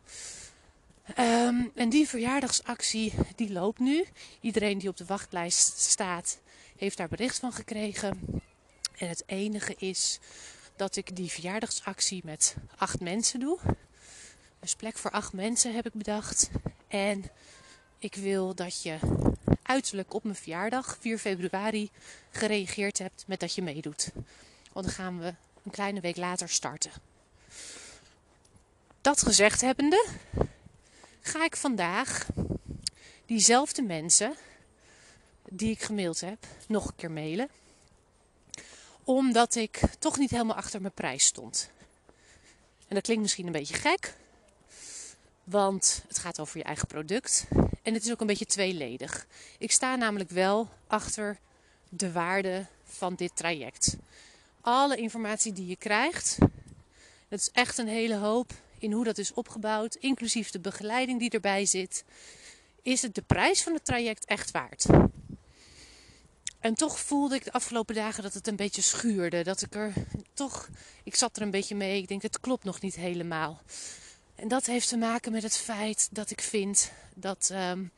Ehm, 1.16 1.64
en 1.76 1.90
die 1.90 2.08
verjaardagsactie 2.08 3.14
die 3.36 3.52
loopt 3.52 3.80
nu. 3.80 4.06
Iedereen 4.42 4.78
die 4.78 4.90
op 4.90 4.98
de 4.98 5.06
wachtlijst 5.06 5.80
staat 5.80 6.40
heeft 6.78 6.98
daar 6.98 7.08
bericht 7.08 7.40
van 7.40 7.54
gekregen. 7.54 8.20
En 8.98 9.08
het 9.08 9.24
enige 9.26 9.76
is 9.78 10.20
dat 10.76 10.96
ik 10.96 11.16
die 11.16 11.32
verjaardagsactie 11.32 12.22
met 12.26 12.56
acht 12.78 13.00
mensen 13.00 13.40
doe. 13.40 13.60
Dus 14.60 14.76
plek 14.76 14.98
voor 14.98 15.12
acht 15.12 15.34
mensen 15.34 15.76
heb 15.76 15.86
ik 15.86 15.94
bedacht. 15.94 16.50
En 16.88 17.32
ik 18.00 18.16
wil 18.16 18.56
dat 18.56 18.82
je 18.82 18.98
uiterlijk 19.72 20.14
op 20.14 20.24
mijn 20.24 20.36
verjaardag, 20.36 20.98
4 21.00 21.18
februari, 21.18 21.90
gereageerd 22.32 22.98
hebt 22.98 23.24
met 23.28 23.40
dat 23.40 23.56
je 23.56 23.62
meedoet. 23.62 24.12
Want 24.72 24.86
dan 24.86 24.96
gaan 24.96 25.20
we 25.20 25.34
een 25.64 25.72
kleine 25.72 26.00
week 26.00 26.18
later 26.18 26.50
starten. 26.50 26.92
Dat 29.02 29.22
gezegd 29.22 29.62
hebbende, 29.62 30.06
ga 31.22 31.44
ik 31.44 31.56
vandaag 31.56 32.28
diezelfde 33.26 33.82
mensen 33.82 34.36
die 35.50 35.72
ik 35.72 35.82
gemaild 35.82 36.20
heb, 36.20 36.46
nog 36.68 36.88
een 36.88 36.96
keer 36.96 37.12
mailen. 37.12 37.50
Omdat 39.04 39.56
ik 39.56 39.80
toch 40.00 40.18
niet 40.18 40.32
helemaal 40.32 40.56
achter 40.56 40.82
mijn 40.82 40.94
prijs 40.94 41.26
stond. 41.26 41.70
En 42.88 42.96
dat 42.96 43.04
klinkt 43.04 43.22
misschien 43.22 43.46
een 43.46 43.52
beetje 43.52 43.74
gek, 43.74 44.14
want 45.44 46.04
het 46.08 46.18
gaat 46.18 46.40
over 46.40 46.58
je 46.58 46.64
eigen 46.64 46.88
product. 46.88 47.48
En 47.82 47.94
het 47.94 48.06
is 48.06 48.12
ook 48.12 48.22
een 48.22 48.28
beetje 48.28 48.46
tweeledig. 48.46 49.28
Ik 49.58 49.72
sta 49.72 49.96
namelijk 49.96 50.30
wel 50.30 50.70
achter 50.88 51.40
de 51.90 52.12
waarde 52.12 52.66
van 52.84 53.16
dit 53.16 53.36
traject. 53.36 53.96
Alle 54.62 54.96
informatie 54.96 55.54
die 55.54 55.68
je 55.68 55.76
krijgt, 55.76 56.38
dat 57.28 57.40
is 57.40 57.50
echt 57.52 57.78
een 57.78 57.88
hele 57.88 58.16
hoop 58.16 58.54
in 58.80 58.92
hoe 58.92 59.04
dat 59.04 59.18
is 59.18 59.34
opgebouwd, 59.34 59.96
inclusief 59.96 60.50
de 60.50 60.60
begeleiding 60.60 61.20
die 61.20 61.30
erbij 61.30 61.66
zit. 61.66 62.04
Is 62.82 63.02
het 63.02 63.16
de 63.16 63.22
prijs 63.22 63.64
van 63.64 63.74
het 63.74 63.86
traject 63.86 64.26
echt 64.26 64.52
waard? 64.52 64.86
En 66.60 66.74
toch 66.74 67.00
voelde 67.00 67.36
ik 67.36 67.44
de 67.44 67.54
afgelopen 67.54 67.96
dagen 67.96 68.24
dat 68.24 68.34
het 68.34 68.48
een 68.48 68.56
beetje 68.56 68.82
schuurde. 68.82 69.44
Dat 69.44 69.62
ik 69.62 69.76
er 69.76 69.94
toch, 70.34 70.70
ik 71.04 71.16
zat 71.16 71.36
er 71.36 71.42
een 71.42 71.52
beetje 71.52 71.76
mee. 71.76 72.02
Ik 72.02 72.08
denk, 72.08 72.22
het 72.22 72.40
klopt 72.40 72.64
nog 72.64 72.82
niet 72.82 72.96
helemaal. 72.96 73.62
En 74.42 74.48
dat 74.48 74.66
heeft 74.66 74.88
te 74.88 74.98
maken 74.98 75.32
met 75.32 75.44
het 75.44 75.58
feit 75.58 76.10
dat 76.12 76.32
ik 76.32 76.42
vind 76.42 76.92
dat, 77.16 77.50
um, 77.54 77.92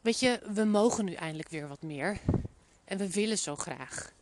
weet 0.00 0.20
je, 0.20 0.40
we 0.54 0.64
mogen 0.64 1.04
nu 1.04 1.12
eindelijk 1.12 1.48
weer 1.48 1.68
wat 1.68 1.82
meer. 1.82 2.18
En 2.84 2.98
we 2.98 3.10
willen 3.10 3.38
zo 3.38 3.56
graag. 3.56 4.12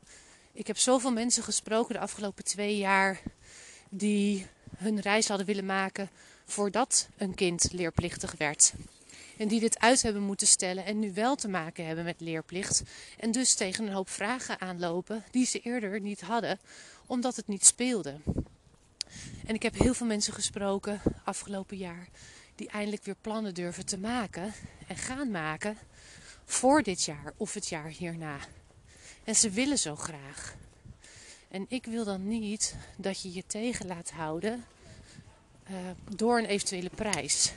Ik 0.53 0.67
heb 0.67 0.79
zoveel 0.79 1.13
mensen 1.13 1.43
gesproken 1.43 1.95
de 1.95 2.01
afgelopen 2.01 2.45
twee 2.45 2.77
jaar 2.77 3.21
die 3.89 4.47
hun 4.77 5.01
reis 5.01 5.29
hadden 5.29 5.47
willen 5.47 5.67
maken 5.67 6.11
voordat 6.45 7.09
een 7.17 7.35
kind 7.35 7.73
leerplichtig 7.73 8.35
werd. 8.39 8.73
En 9.37 9.49
die 9.49 9.61
dit 9.61 9.79
uit 9.79 10.03
hebben 10.03 10.23
moeten 10.23 10.47
stellen 10.47 10.85
en 10.85 10.99
nu 10.99 11.13
wel 11.13 11.37
te 11.37 11.49
maken 11.49 11.87
hebben 11.87 12.05
met 12.05 12.21
leerplicht. 12.21 12.83
En 13.19 13.31
dus 13.33 13.55
tegen 13.55 13.87
een 13.87 13.93
hoop 13.93 14.09
vragen 14.09 14.61
aanlopen 14.61 15.25
die 15.31 15.47
ze 15.47 15.61
eerder 15.61 16.01
niet 16.01 16.21
hadden, 16.21 16.59
omdat 17.07 17.37
het 17.37 17.47
niet 17.47 17.67
speelde. 17.67 18.17
En 19.47 19.55
ik 19.55 19.63
heb 19.63 19.79
heel 19.79 19.95
veel 19.95 20.07
mensen 20.07 20.33
gesproken 20.33 21.01
afgelopen 21.25 21.77
jaar 21.77 22.09
die 22.55 22.69
eindelijk 22.69 23.05
weer 23.05 23.17
plannen 23.21 23.55
durven 23.55 23.87
te 23.87 23.99
maken 23.99 24.53
en 24.87 24.97
gaan 24.97 25.31
maken 25.31 25.77
voor 26.45 26.83
dit 26.83 27.05
jaar 27.05 27.33
of 27.37 27.55
het 27.55 27.69
jaar 27.69 27.89
hierna. 27.89 28.37
En 29.25 29.35
ze 29.35 29.51
willen 29.51 29.79
zo 29.79 29.97
graag. 29.97 30.55
En 31.49 31.67
ik 31.69 31.85
wil 31.85 32.05
dan 32.05 32.29
niet 32.29 32.77
dat 32.97 33.23
je 33.23 33.33
je 33.33 33.47
tegen 33.47 33.87
laat 33.87 34.11
houden 34.11 34.65
uh, 35.71 35.77
door 36.17 36.39
een 36.39 36.47
eventuele 36.47 36.91
prijs. 36.95 37.53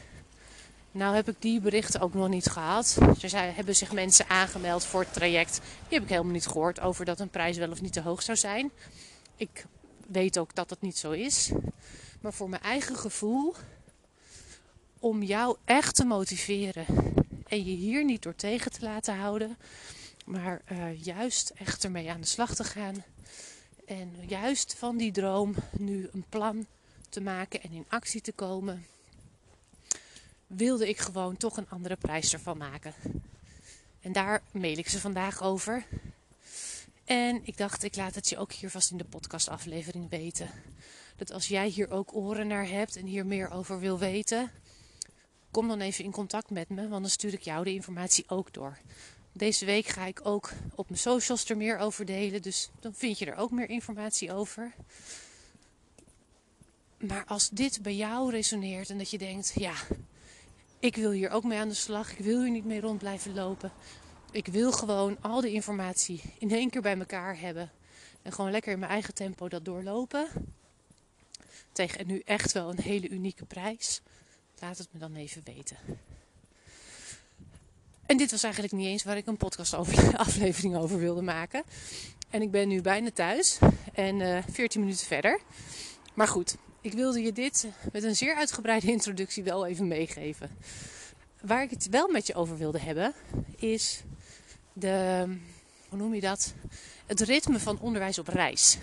Nou 0.92 1.16
heb 1.16 1.28
ik 1.28 1.36
die 1.40 1.60
berichten 1.60 2.02
ook 2.02 2.14
nog 2.14 2.28
niet 2.28 2.46
gehad. 2.46 2.98
Er 3.22 3.56
hebben 3.56 3.76
zich 3.76 3.92
mensen 3.92 4.30
aangemeld 4.30 4.86
voor 4.86 5.00
het 5.00 5.14
traject. 5.14 5.54
Die 5.88 5.98
heb 5.98 6.04
ik 6.04 6.10
helemaal 6.10 6.32
niet 6.32 6.48
gehoord 6.48 6.80
over 6.80 7.06
dat 7.06 7.20
een 7.20 7.30
prijs 7.30 7.58
wel 7.58 7.72
of 7.72 7.82
niet 7.82 7.94
te 7.94 8.02
hoog 8.02 8.22
zou 8.22 8.38
zijn. 8.38 8.72
Ik 9.36 9.66
weet 10.08 10.38
ook 10.38 10.56
dat 10.56 10.70
dat 10.70 10.82
niet 10.82 10.98
zo 10.98 11.12
is. 11.12 11.52
Maar 12.22 12.34
voor 12.34 12.50
mijn 12.50 12.62
eigen 12.62 12.96
gevoel, 12.96 13.56
om 15.00 15.24
jou 15.24 15.58
echt 15.66 15.96
te 15.96 16.06
motiveren 16.06 16.86
en 17.48 17.66
je 17.66 17.76
hier 17.76 18.06
niet 18.06 18.24
door 18.24 18.36
tegen 18.36 18.72
te 18.72 18.82
laten 18.82 19.18
houden, 19.18 19.58
maar 20.26 20.62
uh, 20.72 21.04
juist 21.04 21.50
echt 21.50 21.84
ermee 21.84 22.12
aan 22.12 22.22
de 22.22 22.28
slag 22.28 22.56
te 22.56 22.64
gaan. 22.64 23.04
En 23.86 24.16
juist 24.28 24.76
van 24.78 24.98
die 24.98 25.12
droom 25.12 25.56
nu 25.78 26.10
een 26.14 26.26
plan 26.30 26.66
te 27.10 27.22
maken 27.22 27.62
en 27.64 27.72
in 27.72 27.86
actie 27.88 28.22
te 28.22 28.32
komen, 28.32 28.86
wilde 30.48 30.90
ik 30.90 30.98
gewoon 30.98 31.38
toch 31.38 31.58
een 31.58 31.70
andere 31.70 31.96
prijs 31.96 32.34
ervan 32.34 32.58
maken. 32.58 32.94
En 34.02 34.12
daar 34.12 34.42
mail 34.52 34.78
ik 34.78 34.90
ze 34.90 35.00
vandaag 35.00 35.42
over. 35.42 35.86
En 37.08 37.40
ik 37.44 37.58
dacht, 37.58 37.84
ik 37.84 37.96
laat 37.96 38.16
het 38.16 38.30
je 38.30 38.38
ook 38.38 38.52
hier 38.52 38.70
vast 38.70 38.92
in 38.92 38.98
de 38.98 39.04
podcastaflevering 39.04 40.10
weten. 40.10 40.50
Dat 41.16 41.32
als 41.32 41.48
jij 41.48 41.68
hier 41.68 41.92
ook 41.92 42.16
oren 42.16 42.48
naar 42.48 42.68
hebt 42.70 42.96
en 42.96 43.06
hier 43.06 43.26
meer 43.26 43.52
over 43.52 43.80
wil 43.80 44.00
weten, 44.00 44.52
kom 45.52 45.68
dan 45.68 45.80
even 45.80 46.04
in 46.04 46.12
contact 46.12 46.50
met 46.50 46.70
me, 46.70 46.88
want 46.88 47.02
dan 47.02 47.10
stuur 47.10 47.34
ik 47.34 47.42
jou 47.42 47.64
de 47.64 47.74
informatie 47.74 48.24
ook 48.30 48.54
door. 48.54 48.78
Deze 49.32 49.66
week 49.66 49.86
ga 49.86 50.06
ik 50.06 50.20
ook 50.24 50.52
op 50.76 50.90
mijn 50.90 51.02
socials 51.02 51.50
er 51.50 51.58
meer 51.58 51.78
over 51.78 52.06
delen, 52.06 52.42
dus 52.42 52.70
dan 52.80 52.94
vind 52.94 53.20
je 53.20 53.26
er 53.26 53.38
ook 53.38 53.52
meer 53.52 53.70
informatie 53.70 54.34
over. 54.34 54.74
Maar 56.98 57.26
als 57.26 57.50
dit 57.50 57.82
bij 57.82 57.96
jou 57.96 58.32
resoneert 58.32 58.90
en 58.90 58.98
dat 58.98 59.10
je 59.10 59.18
denkt, 59.18 59.52
ja, 59.56 59.74
ik 60.80 60.96
wil 60.96 61.12
hier 61.12 61.30
ook 61.30 61.44
mee 61.44 61.60
aan 61.60 61.70
de 61.70 61.74
slag, 61.74 62.12
ik 62.12 62.26
wil 62.26 62.42
hier 62.42 62.52
niet 62.52 62.66
mee 62.66 62.82
rond 62.82 63.00
blijven 63.00 63.34
lopen, 63.34 63.72
ik 64.38 64.48
wil 64.48 64.72
gewoon 64.72 65.18
al 65.22 65.42
die 65.42 65.52
informatie 65.52 66.22
in 66.38 66.52
één 66.52 66.70
keer 66.70 66.82
bij 66.82 66.98
elkaar 66.98 67.40
hebben. 67.40 67.72
En 68.22 68.32
gewoon 68.32 68.52
lekker 68.52 68.72
in 68.72 68.80
mijn 68.80 68.92
eigen 68.92 69.14
tempo 69.14 69.50
dat 69.50 69.66
doorlopen. 69.66 70.28
Tegen 71.72 72.08
nu 72.08 72.22
echt 72.26 72.52
wel 72.52 72.70
een 72.70 72.82
hele 72.82 73.10
unieke 73.10 73.46
prijs. 73.46 74.02
Laat 74.60 74.78
het 74.78 74.88
me 74.92 75.00
dan 75.00 75.16
even 75.16 75.42
weten. 75.46 75.78
En 78.06 78.18
dit 78.18 78.32
was 78.32 78.44
eigenlijk 78.44 78.74
niet 78.74 78.88
eens 78.88 79.04
waar 79.04 79.18
ik 79.18 79.28
een 79.28 79.38
podcast 79.38 79.76
over, 79.76 80.18
aflevering 80.18 80.76
over 80.76 81.00
wilde 81.00 81.22
maken. 81.22 81.64
En 82.30 82.42
ik 82.42 82.52
ben 82.52 82.68
nu 82.68 82.82
bijna 82.82 83.12
thuis 83.12 83.58
en 83.94 84.20
uh, 84.20 84.38
eh, 84.38 84.44
14 84.52 84.82
minuten 84.82 85.06
verder. 85.06 85.40
Maar 86.14 86.28
goed, 86.28 86.56
ik 86.82 86.94
wilde 86.94 87.22
je 87.22 87.34
dit 87.34 87.68
met 87.92 88.04
een 88.04 88.16
zeer 88.16 88.36
uitgebreide 88.36 88.92
introductie 88.98 89.44
wel 89.44 89.66
even 89.66 89.88
meegeven. 89.88 90.50
Waar 91.42 91.64
ik 91.64 91.70
het 91.70 91.90
wel 91.90 92.08
met 92.08 92.28
je 92.28 92.36
over 92.36 92.58
wilde 92.58 92.80
hebben, 92.80 93.14
is 93.56 94.04
de, 94.80 95.26
hoe 95.90 95.98
noem 95.98 96.14
je 96.14 96.22
dat? 96.22 96.54
Het 97.06 97.22
ritme 97.22 97.60
van 97.60 97.80
onderwijs 97.80 98.20
op 98.20 98.28
reis. 98.28 98.78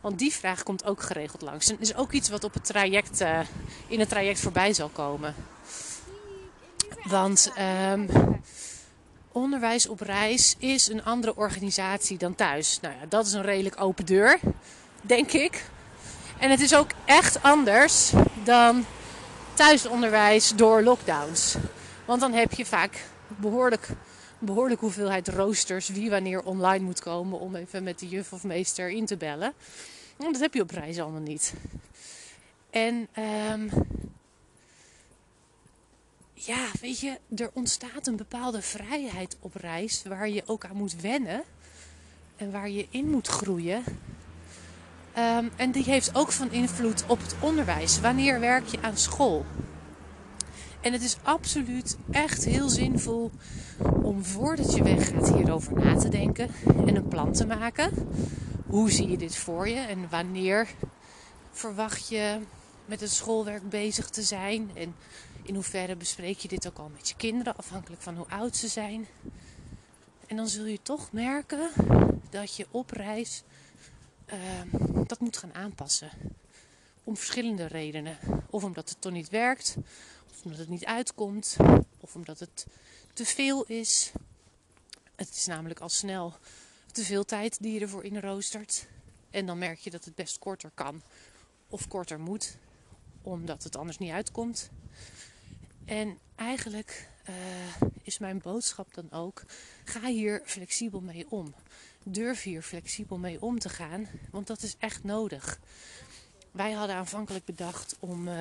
Want 0.00 0.18
die 0.18 0.32
vraag 0.32 0.62
komt 0.62 0.84
ook 0.84 1.02
geregeld 1.02 1.42
langs. 1.42 1.70
En 1.70 1.80
is 1.80 1.94
ook 1.94 2.12
iets 2.12 2.28
wat 2.28 2.44
op 2.44 2.54
het 2.54 2.64
traject, 2.64 3.20
uh, 3.20 3.40
in 3.86 4.00
het 4.00 4.08
traject 4.08 4.40
voorbij 4.40 4.72
zal 4.72 4.88
komen. 4.88 5.34
Want 7.02 7.52
um, 7.92 8.08
onderwijs 9.32 9.88
op 9.88 10.00
reis 10.00 10.54
is 10.58 10.88
een 10.88 11.04
andere 11.04 11.36
organisatie 11.36 12.18
dan 12.18 12.34
thuis. 12.34 12.78
Nou 12.80 12.94
ja, 13.00 13.06
dat 13.08 13.26
is 13.26 13.32
een 13.32 13.42
redelijk 13.42 13.80
open 13.80 14.06
deur, 14.06 14.38
denk 15.00 15.32
ik. 15.32 15.64
En 16.38 16.50
het 16.50 16.60
is 16.60 16.74
ook 16.74 16.90
echt 17.04 17.42
anders 17.42 18.12
dan 18.44 18.84
thuisonderwijs 19.54 20.52
door 20.54 20.82
lockdowns. 20.82 21.56
Want 22.04 22.20
dan 22.20 22.32
heb 22.32 22.52
je 22.52 22.66
vaak 22.66 23.04
behoorlijk 23.26 23.88
behoorlijke 24.38 24.84
hoeveelheid 24.84 25.28
roosters 25.28 25.88
wie 25.88 26.10
wanneer 26.10 26.42
online 26.42 26.84
moet 26.84 27.00
komen 27.00 27.40
om 27.40 27.54
even 27.54 27.82
met 27.82 27.98
de 27.98 28.08
juf 28.08 28.32
of 28.32 28.44
meester 28.44 28.90
in 28.90 29.06
te 29.06 29.16
bellen. 29.16 29.52
En 30.16 30.32
dat 30.32 30.40
heb 30.40 30.54
je 30.54 30.62
op 30.62 30.70
reis 30.70 30.98
allemaal 30.98 31.20
niet. 31.20 31.54
En 32.70 33.08
um, 33.52 33.70
ja, 36.34 36.66
weet 36.80 37.00
je, 37.00 37.18
er 37.36 37.50
ontstaat 37.52 38.06
een 38.06 38.16
bepaalde 38.16 38.62
vrijheid 38.62 39.36
op 39.40 39.54
reis 39.54 40.02
waar 40.02 40.28
je 40.28 40.42
ook 40.46 40.64
aan 40.64 40.76
moet 40.76 41.00
wennen 41.00 41.42
en 42.36 42.50
waar 42.50 42.70
je 42.70 42.86
in 42.90 43.10
moet 43.10 43.28
groeien. 43.28 43.84
Ehm, 45.12 45.48
en 45.56 45.70
die 45.70 45.84
heeft 45.84 46.14
ook 46.14 46.32
van 46.32 46.50
invloed 46.50 47.04
op 47.06 47.18
het 47.20 47.34
onderwijs. 47.40 48.00
Wanneer 48.00 48.40
werk 48.40 48.66
je 48.66 48.82
aan 48.82 48.96
school? 48.96 49.44
En 50.80 50.92
het 50.92 51.02
is 51.02 51.16
absoluut 51.22 51.96
echt 52.10 52.44
heel 52.44 52.68
zinvol 52.68 53.30
om 54.02 54.24
voordat 54.24 54.74
je 54.74 54.82
weggaat 54.82 55.34
hierover 55.34 55.72
na 55.72 55.96
te 55.96 56.08
denken 56.08 56.50
en 56.86 56.96
een 56.96 57.08
plan 57.08 57.32
te 57.32 57.46
maken. 57.46 57.90
Hoe 58.66 58.90
zie 58.90 59.08
je 59.08 59.16
dit 59.16 59.36
voor 59.36 59.68
je 59.68 59.80
en 59.80 60.08
wanneer 60.10 60.68
verwacht 61.50 62.08
je 62.08 62.38
met 62.86 63.00
het 63.00 63.10
schoolwerk 63.10 63.68
bezig 63.68 64.08
te 64.08 64.22
zijn? 64.22 64.70
En 64.74 64.94
in 65.42 65.54
hoeverre 65.54 65.96
bespreek 65.96 66.38
je 66.38 66.48
dit 66.48 66.66
ook 66.68 66.78
al 66.78 66.90
met 66.94 67.08
je 67.08 67.14
kinderen, 67.16 67.56
afhankelijk 67.56 68.02
van 68.02 68.16
hoe 68.16 68.28
oud 68.28 68.56
ze 68.56 68.68
zijn? 68.68 69.06
En 70.26 70.36
dan 70.36 70.48
zul 70.48 70.64
je 70.64 70.82
toch 70.82 71.12
merken 71.12 71.70
dat 72.30 72.56
je 72.56 72.66
op 72.70 72.90
reis 72.90 73.42
uh, 74.26 74.36
dat 75.06 75.20
moet 75.20 75.36
gaan 75.36 75.54
aanpassen. 75.54 76.10
Om 77.08 77.16
verschillende 77.16 77.66
redenen. 77.66 78.18
Of 78.50 78.64
omdat 78.64 78.88
het 78.88 79.00
toch 79.00 79.12
niet 79.12 79.28
werkt, 79.28 79.76
of 80.30 80.44
omdat 80.44 80.58
het 80.58 80.68
niet 80.68 80.84
uitkomt, 80.84 81.56
of 82.00 82.14
omdat 82.14 82.38
het 82.38 82.66
te 83.12 83.24
veel 83.24 83.64
is. 83.64 84.12
Het 85.16 85.28
is 85.28 85.46
namelijk 85.46 85.80
al 85.80 85.88
snel 85.88 86.36
te 86.92 87.02
veel 87.02 87.24
tijd 87.24 87.62
die 87.62 87.72
je 87.72 87.80
ervoor 87.80 88.04
inroostert. 88.04 88.86
En 89.30 89.46
dan 89.46 89.58
merk 89.58 89.78
je 89.78 89.90
dat 89.90 90.04
het 90.04 90.14
best 90.14 90.38
korter 90.38 90.70
kan 90.74 91.02
of 91.68 91.88
korter 91.88 92.20
moet, 92.20 92.56
omdat 93.22 93.62
het 93.62 93.76
anders 93.76 93.98
niet 93.98 94.12
uitkomt. 94.12 94.70
En 95.84 96.18
eigenlijk 96.34 97.08
uh, 97.28 97.34
is 98.02 98.18
mijn 98.18 98.38
boodschap 98.38 98.94
dan 98.94 99.12
ook: 99.12 99.42
ga 99.84 100.06
hier 100.06 100.42
flexibel 100.44 101.00
mee 101.00 101.30
om. 101.30 101.54
Durf 102.04 102.42
hier 102.42 102.62
flexibel 102.62 103.18
mee 103.18 103.42
om 103.42 103.58
te 103.58 103.68
gaan, 103.68 104.08
want 104.30 104.46
dat 104.46 104.62
is 104.62 104.76
echt 104.78 105.04
nodig. 105.04 105.58
Wij 106.50 106.72
hadden 106.72 106.96
aanvankelijk 106.96 107.44
bedacht 107.44 107.96
om, 108.00 108.28
uh, 108.28 108.34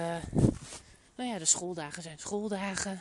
nou 1.16 1.30
ja, 1.30 1.38
de 1.38 1.46
schooldagen 1.46 2.04
zijn 2.04 2.20
schooldagen. 2.20 3.00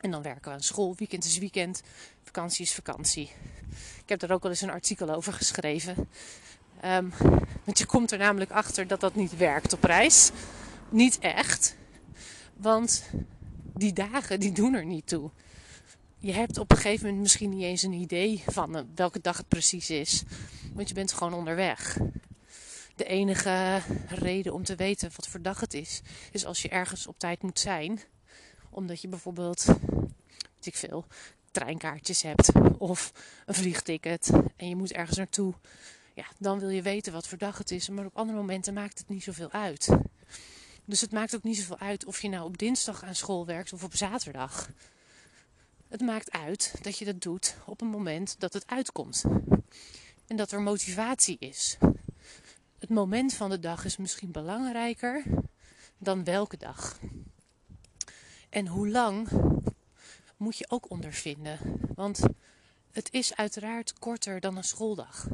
En 0.00 0.10
dan 0.10 0.22
werken 0.22 0.44
we 0.44 0.50
aan 0.50 0.62
school, 0.62 0.94
weekend 0.96 1.24
is 1.24 1.38
weekend, 1.38 1.82
vakantie 2.22 2.64
is 2.64 2.74
vakantie. 2.74 3.30
Ik 4.02 4.08
heb 4.08 4.20
daar 4.20 4.30
ook 4.30 4.42
wel 4.42 4.50
eens 4.50 4.60
een 4.60 4.70
artikel 4.70 5.14
over 5.14 5.32
geschreven. 5.32 6.08
Um, 6.84 7.12
want 7.64 7.78
je 7.78 7.86
komt 7.86 8.10
er 8.10 8.18
namelijk 8.18 8.50
achter 8.50 8.86
dat 8.86 9.00
dat 9.00 9.14
niet 9.14 9.36
werkt 9.36 9.72
op 9.72 9.84
reis. 9.84 10.30
Niet 10.88 11.18
echt. 11.18 11.76
Want 12.56 13.04
die 13.74 13.92
dagen 13.92 14.40
die 14.40 14.52
doen 14.52 14.74
er 14.74 14.84
niet 14.84 15.06
toe. 15.06 15.30
Je 16.18 16.32
hebt 16.32 16.58
op 16.58 16.70
een 16.70 16.76
gegeven 16.76 17.04
moment 17.04 17.22
misschien 17.22 17.50
niet 17.50 17.62
eens 17.62 17.82
een 17.82 17.92
idee 17.92 18.42
van 18.46 18.76
eh, 18.76 18.82
welke 18.94 19.20
dag 19.20 19.36
het 19.36 19.48
precies 19.48 19.90
is. 19.90 20.22
Want 20.74 20.88
je 20.88 20.94
bent 20.94 21.12
gewoon 21.12 21.34
onderweg. 21.34 21.98
De 23.00 23.06
enige 23.06 23.80
reden 24.08 24.52
om 24.52 24.64
te 24.64 24.74
weten 24.74 25.10
wat 25.16 25.28
voor 25.28 25.42
dag 25.42 25.60
het 25.60 25.74
is, 25.74 26.00
is 26.32 26.44
als 26.44 26.62
je 26.62 26.68
ergens 26.68 27.06
op 27.06 27.18
tijd 27.18 27.42
moet 27.42 27.58
zijn. 27.58 28.00
Omdat 28.70 29.00
je 29.00 29.08
bijvoorbeeld, 29.08 29.64
weet 30.54 30.66
ik 30.66 30.76
veel, 30.76 31.04
treinkaartjes 31.50 32.22
hebt 32.22 32.52
of 32.78 33.12
een 33.46 33.54
vliegticket 33.54 34.30
en 34.56 34.68
je 34.68 34.76
moet 34.76 34.92
ergens 34.92 35.16
naartoe. 35.16 35.54
Ja, 36.14 36.24
dan 36.38 36.58
wil 36.58 36.68
je 36.68 36.82
weten 36.82 37.12
wat 37.12 37.28
voor 37.28 37.38
dag 37.38 37.58
het 37.58 37.70
is. 37.70 37.88
Maar 37.88 38.04
op 38.04 38.16
andere 38.16 38.38
momenten 38.38 38.74
maakt 38.74 38.98
het 38.98 39.08
niet 39.08 39.22
zoveel 39.22 39.50
uit. 39.50 39.88
Dus 40.84 41.00
het 41.00 41.12
maakt 41.12 41.34
ook 41.34 41.42
niet 41.42 41.56
zoveel 41.56 41.78
uit 41.78 42.04
of 42.04 42.22
je 42.22 42.28
nou 42.28 42.44
op 42.44 42.58
dinsdag 42.58 43.02
aan 43.04 43.14
school 43.14 43.46
werkt 43.46 43.72
of 43.72 43.84
op 43.84 43.96
zaterdag. 43.96 44.68
Het 45.88 46.00
maakt 46.00 46.30
uit 46.30 46.74
dat 46.82 46.98
je 46.98 47.04
dat 47.04 47.20
doet 47.20 47.56
op 47.66 47.80
een 47.80 47.90
moment 47.90 48.34
dat 48.38 48.52
het 48.52 48.66
uitkomt. 48.66 49.24
En 50.26 50.36
dat 50.36 50.52
er 50.52 50.60
motivatie 50.60 51.36
is. 51.38 51.78
Het 52.80 52.88
moment 52.88 53.34
van 53.34 53.50
de 53.50 53.58
dag 53.58 53.84
is 53.84 53.96
misschien 53.96 54.30
belangrijker 54.32 55.24
dan 55.98 56.24
welke 56.24 56.56
dag. 56.56 56.98
En 58.48 58.66
hoe 58.66 58.88
lang 58.88 59.28
moet 60.36 60.56
je 60.56 60.70
ook 60.70 60.90
ondervinden. 60.90 61.58
Want 61.94 62.22
het 62.92 63.12
is 63.12 63.36
uiteraard 63.36 63.98
korter 63.98 64.40
dan 64.40 64.56
een 64.56 64.64
schooldag. 64.64 65.28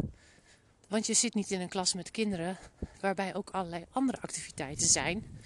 Want 0.89 1.07
je 1.07 1.15
zit 1.15 1.35
niet 1.35 1.51
in 1.51 1.61
een 1.61 1.69
klas 1.69 1.95
met 1.95 2.11
kinderen 2.11 2.59
waarbij 3.01 3.35
ook 3.35 3.51
allerlei 3.51 3.85
andere 3.91 4.21
activiteiten 4.21 4.87
zijn. 4.87 5.41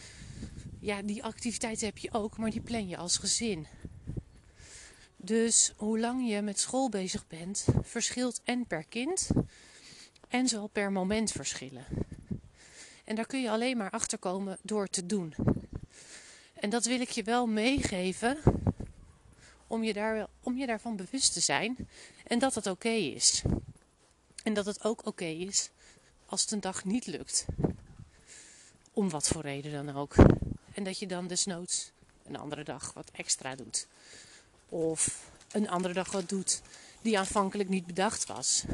Ja, 0.79 1.03
die 1.03 1.25
activiteiten 1.25 1.87
heb 1.87 1.99
je 1.99 2.13
ook, 2.13 2.37
maar 2.37 2.51
die 2.51 2.61
plan 2.61 2.89
je 2.89 2.97
als 2.97 3.17
gezin. 3.17 3.67
Dus 5.17 5.73
hoe 5.77 5.99
lang 5.99 6.29
je 6.29 6.43
met 6.43 6.61
school 6.61 6.89
bezig 6.89 7.27
bent, 7.27 7.65
verschilt 7.83 8.41
en 8.45 8.67
per 8.67 8.85
kind 8.85 9.31
en 10.31 10.49
zal 10.49 10.67
per 10.67 10.93
moment 10.93 11.33
verschillen. 11.33 11.85
En 13.05 13.15
daar 13.15 13.27
kun 13.27 13.43
je 13.43 13.51
alleen 13.51 13.77
maar 13.77 13.91
achter 13.91 14.19
komen 14.19 14.59
door 14.63 14.89
te 14.89 15.07
doen. 15.07 15.35
En 16.55 16.71
dat 16.71 16.85
wil 16.85 17.01
ik 17.01 17.11
je 17.11 17.23
wel 17.23 17.47
meegeven 17.47 18.39
om 19.67 19.85
je, 19.85 19.93
daar, 19.93 20.27
om 20.43 20.57
je 20.57 20.67
daarvan 20.67 20.97
bewust 20.97 21.33
te 21.33 21.41
zijn 21.41 21.89
en 22.27 22.39
dat 22.39 22.55
het 22.55 22.67
oké 22.67 22.89
is. 22.89 23.43
En 24.43 24.55
dat 24.55 24.67
het 24.67 24.85
ook 24.85 25.07
oké 25.07 25.25
is 25.25 25.71
als 26.27 26.41
het 26.41 26.51
een 26.51 26.61
dag 26.61 26.85
niet 26.85 27.07
lukt. 27.07 27.45
Om 28.93 29.11
wat 29.11 29.29
voor 29.29 29.43
reden 29.43 29.73
dan 29.73 29.97
ook. 29.97 30.15
En 30.75 30.85
dat 30.85 30.99
je 30.99 31.07
dan 31.07 31.27
desnoods 31.27 31.91
een 32.27 32.37
andere 32.37 32.65
dag 32.65 32.93
wat 32.93 33.11
extra 33.13 33.55
doet. 33.55 33.87
Of 34.69 35.31
een 35.53 35.69
andere 35.69 35.95
dag 35.95 36.13
wat 36.13 36.29
doet 36.29 36.61
die 37.03 37.19
aanvankelijk 37.19 37.69
niet 37.69 37.87
bedacht 37.87 38.27
was. 38.27 38.65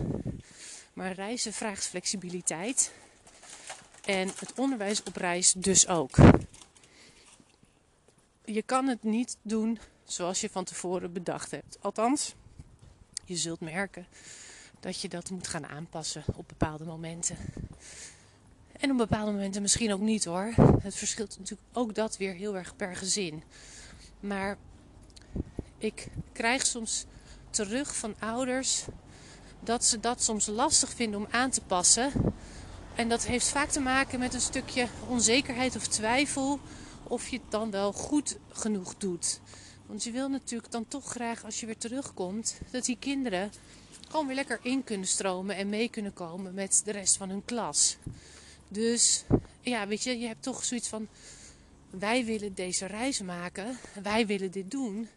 Maar 0.97 1.13
reizen 1.13 1.53
vraagt 1.53 1.87
flexibiliteit. 1.87 2.93
En 4.05 4.29
het 4.29 4.53
onderwijs 4.55 5.03
op 5.03 5.17
reis 5.17 5.53
dus 5.53 5.89
ook. 5.89 6.17
Je 8.45 8.63
kan 8.63 8.87
het 8.87 9.03
niet 9.03 9.37
doen 9.43 9.79
zoals 10.05 10.41
je 10.41 10.51
van 10.51 10.65
tevoren 10.65 11.13
bedacht 11.13 11.51
hebt. 11.51 11.79
Althans, 11.81 12.35
je 13.25 13.37
zult 13.37 13.61
merken 13.61 14.07
dat 14.81 15.01
je 15.01 15.09
dat 15.09 15.31
moet 15.31 15.47
gaan 15.47 15.67
aanpassen 15.67 16.25
op 16.35 16.49
bepaalde 16.49 16.85
momenten. 16.85 17.37
En 18.73 18.91
op 18.91 18.97
bepaalde 18.97 19.33
momenten 19.33 19.63
misschien 19.63 19.93
ook 19.93 20.01
niet 20.01 20.25
hoor. 20.25 20.53
Het 20.81 20.95
verschilt 20.95 21.39
natuurlijk 21.39 21.69
ook 21.73 21.95
dat 21.95 22.17
weer 22.17 22.35
heel 22.35 22.57
erg 22.57 22.77
per 22.77 22.97
gezin. 22.97 23.43
Maar 24.21 24.59
ik 25.79 26.09
krijg 26.33 26.67
soms 26.67 27.05
terug 27.51 27.97
van 27.97 28.15
ouders 28.19 28.85
dat 29.61 29.85
ze 29.85 30.01
dat 30.01 30.23
soms 30.23 30.47
lastig 30.47 30.91
vinden 30.91 31.21
om 31.21 31.27
aan 31.31 31.51
te 31.51 31.61
passen. 31.61 32.13
En 32.95 33.09
dat 33.09 33.27
heeft 33.27 33.49
vaak 33.49 33.69
te 33.69 33.81
maken 33.81 34.19
met 34.19 34.35
een 34.35 34.41
stukje 34.41 34.89
onzekerheid 35.09 35.77
of 35.77 35.87
twijfel 35.87 36.61
of 37.03 37.29
je 37.29 37.37
het 37.37 37.51
dan 37.51 37.71
wel 37.71 37.93
goed 37.93 38.37
genoeg 38.53 38.95
doet. 38.97 39.41
Want 39.87 40.05
je 40.05 40.11
wil 40.11 40.29
natuurlijk 40.29 40.73
dan 40.73 40.89
toch 40.89 41.11
graag 41.11 41.45
als 41.45 41.61
je 41.61 41.67
weer 41.67 41.79
terugkomt 41.79 42.59
dat 42.71 42.85
die 42.85 42.97
kinderen 42.99 43.51
gewoon 44.09 44.27
weer 44.27 44.35
lekker 44.35 44.59
in 44.63 44.85
kunnen 44.85 45.07
stromen 45.07 45.57
en 45.57 45.69
mee 45.69 45.89
kunnen 45.89 46.13
komen 46.13 46.55
met 46.55 46.83
de 46.85 46.93
rest 46.93 47.17
van 47.17 47.29
hun 47.29 47.45
klas. 47.45 47.97
Dus 48.69 49.25
ja, 49.61 49.87
weet 49.87 50.03
je, 50.03 50.19
je 50.19 50.27
hebt 50.27 50.43
toch 50.43 50.65
zoiets 50.65 50.89
van: 50.89 51.09
wij 51.91 52.25
willen 52.25 52.55
deze 52.55 52.87
reis 52.87 53.21
maken, 53.21 53.79
wij 54.03 54.27
willen 54.27 54.51
dit 54.51 54.71
doen. 54.71 55.09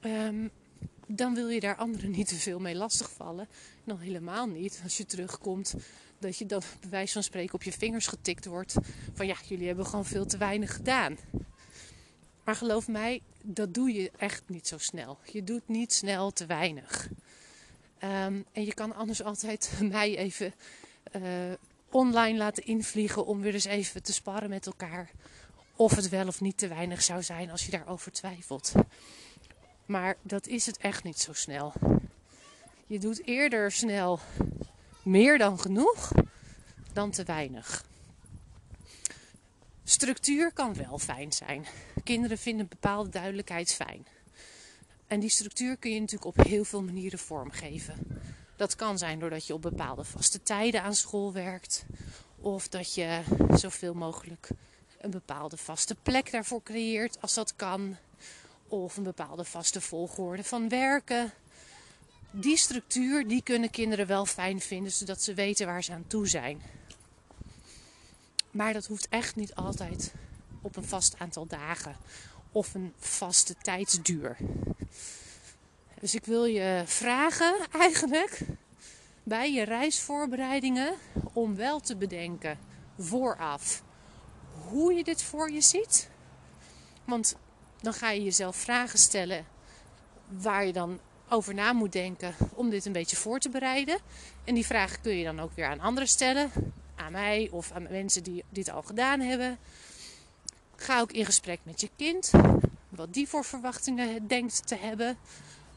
Ehm, 0.00 0.48
dan 1.12 1.34
wil 1.34 1.48
je 1.48 1.60
daar 1.60 1.76
anderen 1.76 2.10
niet 2.10 2.28
te 2.28 2.34
veel 2.34 2.58
mee 2.58 2.74
lastigvallen. 2.74 3.48
Dan 3.84 3.98
helemaal 3.98 4.46
niet 4.46 4.80
als 4.82 4.96
je 4.96 5.06
terugkomt. 5.06 5.74
Dat 6.18 6.38
je 6.38 6.46
dan 6.46 6.62
bij 6.80 6.90
wijze 6.90 7.12
van 7.12 7.22
spreken 7.22 7.54
op 7.54 7.62
je 7.62 7.72
vingers 7.72 8.06
getikt 8.06 8.46
wordt. 8.46 8.74
Van 9.14 9.26
ja, 9.26 9.36
jullie 9.48 9.66
hebben 9.66 9.86
gewoon 9.86 10.04
veel 10.04 10.26
te 10.26 10.38
weinig 10.38 10.74
gedaan. 10.74 11.18
Maar 12.44 12.56
geloof 12.56 12.88
mij, 12.88 13.22
dat 13.42 13.74
doe 13.74 13.92
je 13.92 14.10
echt 14.16 14.42
niet 14.46 14.66
zo 14.66 14.78
snel. 14.78 15.18
Je 15.24 15.44
doet 15.44 15.68
niet 15.68 15.92
snel 15.92 16.30
te 16.30 16.46
weinig. 16.46 17.08
Um, 18.04 18.44
en 18.52 18.64
je 18.64 18.74
kan 18.74 18.94
anders 18.94 19.22
altijd 19.22 19.72
mij 19.90 20.16
even 20.16 20.54
uh, 21.16 21.22
online 21.90 22.38
laten 22.38 22.64
invliegen 22.64 23.26
om 23.26 23.40
weer 23.40 23.54
eens 23.54 23.64
even 23.64 24.02
te 24.02 24.12
sparren 24.12 24.50
met 24.50 24.66
elkaar. 24.66 25.10
Of 25.76 25.96
het 25.96 26.08
wel 26.08 26.26
of 26.26 26.40
niet 26.40 26.58
te 26.58 26.68
weinig 26.68 27.02
zou 27.02 27.22
zijn 27.22 27.50
als 27.50 27.64
je 27.64 27.70
daarover 27.70 28.12
twijfelt. 28.12 28.72
Maar 29.90 30.16
dat 30.22 30.46
is 30.46 30.66
het 30.66 30.76
echt 30.76 31.04
niet 31.04 31.18
zo 31.18 31.32
snel. 31.32 31.72
Je 32.86 32.98
doet 32.98 33.26
eerder 33.26 33.72
snel 33.72 34.20
meer 35.02 35.38
dan 35.38 35.60
genoeg 35.60 36.12
dan 36.92 37.10
te 37.10 37.24
weinig. 37.24 37.84
Structuur 39.84 40.52
kan 40.52 40.74
wel 40.74 40.98
fijn 40.98 41.32
zijn. 41.32 41.66
Kinderen 42.04 42.38
vinden 42.38 42.68
bepaalde 42.68 43.10
duidelijkheid 43.10 43.72
fijn. 43.72 44.06
En 45.06 45.20
die 45.20 45.30
structuur 45.30 45.76
kun 45.76 45.90
je 45.90 46.00
natuurlijk 46.00 46.38
op 46.38 46.46
heel 46.46 46.64
veel 46.64 46.82
manieren 46.82 47.18
vormgeven. 47.18 48.22
Dat 48.56 48.76
kan 48.76 48.98
zijn 48.98 49.18
doordat 49.18 49.46
je 49.46 49.54
op 49.54 49.62
bepaalde 49.62 50.04
vaste 50.04 50.42
tijden 50.42 50.82
aan 50.82 50.94
school 50.94 51.32
werkt. 51.32 51.84
Of 52.36 52.68
dat 52.68 52.94
je 52.94 53.22
zoveel 53.54 53.94
mogelijk 53.94 54.48
een 55.00 55.10
bepaalde 55.10 55.56
vaste 55.56 55.94
plek 56.02 56.30
daarvoor 56.30 56.62
creëert 56.62 57.20
als 57.20 57.34
dat 57.34 57.56
kan. 57.56 57.96
Of 58.70 58.96
een 58.96 59.02
bepaalde 59.02 59.44
vaste 59.44 59.80
volgorde 59.80 60.44
van 60.44 60.68
werken. 60.68 61.32
Die 62.30 62.56
structuur 62.56 63.28
die 63.28 63.42
kunnen 63.42 63.70
kinderen 63.70 64.06
wel 64.06 64.26
fijn 64.26 64.60
vinden, 64.60 64.92
zodat 64.92 65.22
ze 65.22 65.34
weten 65.34 65.66
waar 65.66 65.84
ze 65.84 65.92
aan 65.92 66.06
toe 66.06 66.28
zijn. 66.28 66.62
Maar 68.50 68.72
dat 68.72 68.86
hoeft 68.86 69.08
echt 69.08 69.36
niet 69.36 69.54
altijd 69.54 70.12
op 70.62 70.76
een 70.76 70.84
vast 70.84 71.18
aantal 71.18 71.46
dagen 71.46 71.96
of 72.52 72.74
een 72.74 72.92
vaste 72.98 73.54
tijdsduur. 73.62 74.36
Dus 76.00 76.14
ik 76.14 76.24
wil 76.24 76.44
je 76.44 76.82
vragen 76.86 77.54
eigenlijk 77.70 78.40
bij 79.22 79.52
je 79.52 79.62
reisvoorbereidingen 79.62 80.94
om 81.32 81.56
wel 81.56 81.80
te 81.80 81.96
bedenken 81.96 82.58
vooraf 82.98 83.82
hoe 84.68 84.92
je 84.92 85.04
dit 85.04 85.22
voor 85.22 85.50
je 85.50 85.60
ziet. 85.60 86.08
Want 87.04 87.36
dan 87.82 87.92
ga 87.92 88.10
je 88.10 88.22
jezelf 88.22 88.56
vragen 88.56 88.98
stellen 88.98 89.46
waar 90.28 90.66
je 90.66 90.72
dan 90.72 91.00
over 91.28 91.54
na 91.54 91.72
moet 91.72 91.92
denken 91.92 92.34
om 92.54 92.70
dit 92.70 92.84
een 92.84 92.92
beetje 92.92 93.16
voor 93.16 93.38
te 93.38 93.48
bereiden. 93.48 93.98
En 94.44 94.54
die 94.54 94.66
vragen 94.66 95.00
kun 95.00 95.16
je 95.16 95.24
dan 95.24 95.40
ook 95.40 95.52
weer 95.54 95.66
aan 95.66 95.80
anderen 95.80 96.08
stellen. 96.08 96.50
Aan 96.96 97.12
mij 97.12 97.48
of 97.50 97.72
aan 97.72 97.86
mensen 97.90 98.22
die 98.22 98.44
dit 98.48 98.70
al 98.70 98.82
gedaan 98.82 99.20
hebben. 99.20 99.58
Ga 100.76 101.00
ook 101.00 101.12
in 101.12 101.24
gesprek 101.24 101.60
met 101.62 101.80
je 101.80 101.90
kind. 101.96 102.30
Wat 102.88 103.14
die 103.14 103.28
voor 103.28 103.44
verwachtingen 103.44 104.26
denkt 104.26 104.66
te 104.66 104.76
hebben. 104.76 105.18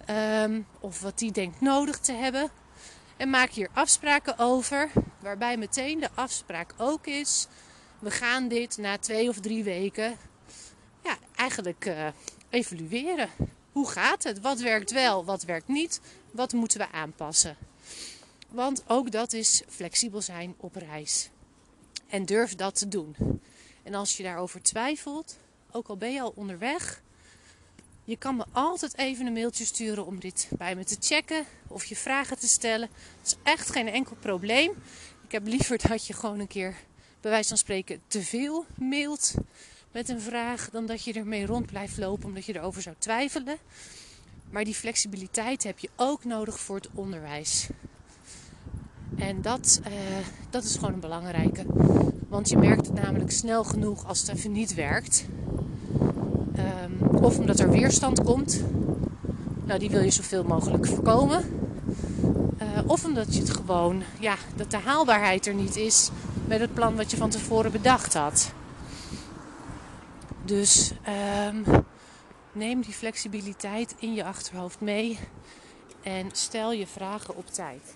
Ehm, 0.06 0.62
of 0.80 1.02
wat 1.02 1.20
die 1.20 1.32
denkt 1.32 1.62
nodig 1.62 2.00
te 2.00 2.14
hebben. 2.14 2.50
En 3.18 3.30
maak 3.30 3.50
hier 3.50 3.70
afspraken 3.74 4.38
over. 4.38 4.92
Waarbij 5.20 5.58
meteen 5.58 6.00
de 6.00 6.10
afspraak 6.14 6.74
ook 6.78 7.08
is. 7.08 7.48
We 8.00 8.12
gaan 8.12 8.48
dit 8.48 8.78
na 8.78 8.98
twee 8.98 9.30
of 9.30 9.40
drie 9.40 9.64
weken 9.64 10.18
eigenlijk 11.44 11.86
uh, 11.86 12.08
evalueren. 12.50 13.30
Hoe 13.72 13.90
gaat 13.90 14.24
het? 14.24 14.40
Wat 14.40 14.60
werkt 14.60 14.92
wel? 14.92 15.26
Wat 15.26 15.44
werkt 15.44 15.68
niet? 15.68 16.02
Wat 16.32 16.54
moeten 16.54 16.78
we 16.78 16.92
aanpassen? 16.92 17.58
Want 18.50 18.84
ook 18.88 19.12
dat 19.12 19.34
is 19.34 19.64
flexibel 19.68 20.22
zijn 20.22 20.54
op 20.58 20.76
reis. 20.76 21.30
En 22.08 22.26
durf 22.26 22.56
dat 22.56 22.76
te 22.76 22.88
doen. 22.88 23.16
En 23.84 23.94
als 23.94 24.18
je 24.18 24.24
daarover 24.24 24.62
twijfelt, 24.62 25.38
ook 25.72 25.88
al 25.88 25.98
ben 25.98 26.14
je 26.14 26.22
al 26.22 26.34
onderweg, 26.36 27.02
je 28.04 28.18
kan 28.18 28.36
me 28.36 28.46
altijd 28.52 28.98
even 28.98 29.26
een 29.26 29.34
mailtje 29.34 29.66
sturen 29.66 30.06
om 30.06 30.20
dit 30.20 30.50
bij 30.58 30.76
me 30.76 30.84
te 30.84 30.98
checken 31.00 31.46
of 31.68 31.86
je 31.86 31.96
vragen 31.96 32.40
te 32.40 32.48
stellen. 32.48 32.90
Dat 33.22 33.32
is 33.32 33.36
echt 33.44 33.70
geen 33.70 33.88
enkel 33.88 34.16
probleem. 34.20 34.72
Ik 35.24 35.32
heb 35.32 35.48
liever 35.48 35.78
dat 35.88 36.08
je 36.08 36.14
gewoon 36.14 36.40
een 36.40 36.48
keer, 36.48 36.76
bij 37.22 37.32
wijze 37.32 37.48
van 37.48 37.58
spreken, 37.58 38.02
te 38.08 38.22
veel 38.22 38.66
mailt 38.78 39.34
met 39.94 40.10
een 40.10 40.22
vraag 40.22 40.70
dan 40.72 40.86
dat 40.86 41.04
je 41.04 41.14
ermee 41.14 41.46
rond 41.46 41.66
blijft 41.66 41.98
lopen 41.98 42.26
omdat 42.26 42.46
je 42.46 42.56
erover 42.56 42.82
zou 42.82 42.96
twijfelen. 43.00 43.58
Maar 44.50 44.64
die 44.64 44.76
flexibiliteit 44.76 45.64
heb 45.64 45.80
je 45.80 45.90
ook 45.96 46.24
nodig 46.26 46.60
voor 46.60 46.76
het 46.76 46.90
onderwijs. 46.94 47.68
En 49.18 49.42
dat, 49.42 49.82
uh, 49.88 49.94
dat 50.50 50.64
is 50.64 50.76
gewoon 50.76 50.94
een 50.94 51.00
belangrijke. 51.00 51.66
Want 52.30 52.50
je 52.50 52.58
merkt 52.58 52.86
het 52.86 53.02
namelijk 53.02 53.32
snel 53.32 53.64
genoeg 53.64 54.08
als 54.08 54.20
het 54.20 54.38
even 54.38 54.52
niet 54.52 54.74
werkt. 54.74 55.26
Um, 56.58 57.24
of 57.24 57.40
omdat 57.40 57.60
er 57.60 57.70
weerstand 57.70 58.24
komt. 58.24 58.64
Nou, 59.64 59.80
die 59.80 59.90
wil 59.90 60.02
je 60.02 60.12
zoveel 60.12 60.44
mogelijk 60.44 60.88
voorkomen. 60.88 61.44
Uh, 62.62 62.68
of 62.86 63.06
omdat 63.06 63.34
je 63.36 63.40
het 63.40 63.50
gewoon, 63.50 64.04
ja, 64.20 64.36
dat 64.56 64.72
de 64.72 64.78
haalbaarheid 64.78 65.48
er 65.48 65.54
niet 65.54 65.76
is 65.76 66.10
met 66.48 66.60
het 66.60 66.74
plan 66.74 66.96
wat 66.96 67.12
je 67.12 67.18
van 67.18 67.30
tevoren 67.30 67.72
bedacht 67.72 68.14
had. 68.14 68.52
Dus 70.46 70.92
um, 71.48 71.86
neem 72.52 72.82
die 72.82 72.94
flexibiliteit 72.94 73.96
in 74.00 74.14
je 74.14 74.24
achterhoofd 74.24 74.80
mee 74.80 75.20
en 76.02 76.30
stel 76.32 76.72
je 76.72 76.88
vragen 76.88 77.36
op 77.36 77.48
tijd. 77.48 77.96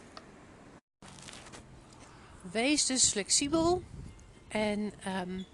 Wees 2.51 2.85
dus 2.85 3.09
flexibel 3.09 3.81
en 4.47 4.93
um, 5.07 5.45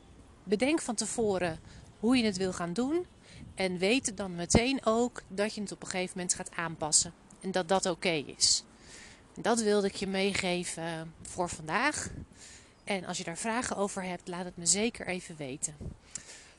bedenk 0.43 0.82
van 0.82 0.95
tevoren 0.95 1.60
hoe 1.99 2.17
je 2.17 2.25
het 2.25 2.38
wil 2.38 2.53
gaan 2.53 2.73
doen. 2.73 3.06
En 3.56 3.77
weet 3.77 4.17
dan 4.17 4.36
meteen 4.36 4.86
ook 4.86 5.21
dat 5.27 5.56
je 5.56 5.62
het 5.62 5.71
op 5.71 5.82
een 5.82 5.89
gegeven 5.89 6.17
moment 6.17 6.34
gaat 6.34 6.56
aanpassen. 6.56 7.13
En 7.39 7.51
dat 7.51 7.67
dat 7.67 7.86
oké 7.86 8.23
is. 8.38 8.63
Dat 9.39 9.62
wilde 9.62 9.88
ik 9.88 9.95
je 9.95 10.08
meegeven 10.08 11.13
voor 11.21 11.49
vandaag. 11.49 12.10
En 12.84 13.06
als 13.06 13.17
je 13.17 13.23
daar 13.23 13.38
vragen 13.38 13.75
over 13.75 14.03
hebt, 14.03 14.27
laat 14.27 14.45
het 14.45 14.58
me 14.58 14.65
zeker 14.65 15.08
even 15.08 15.36
weten. 15.36 15.75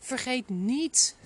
Vergeet 0.05 0.49
niet 0.49 1.17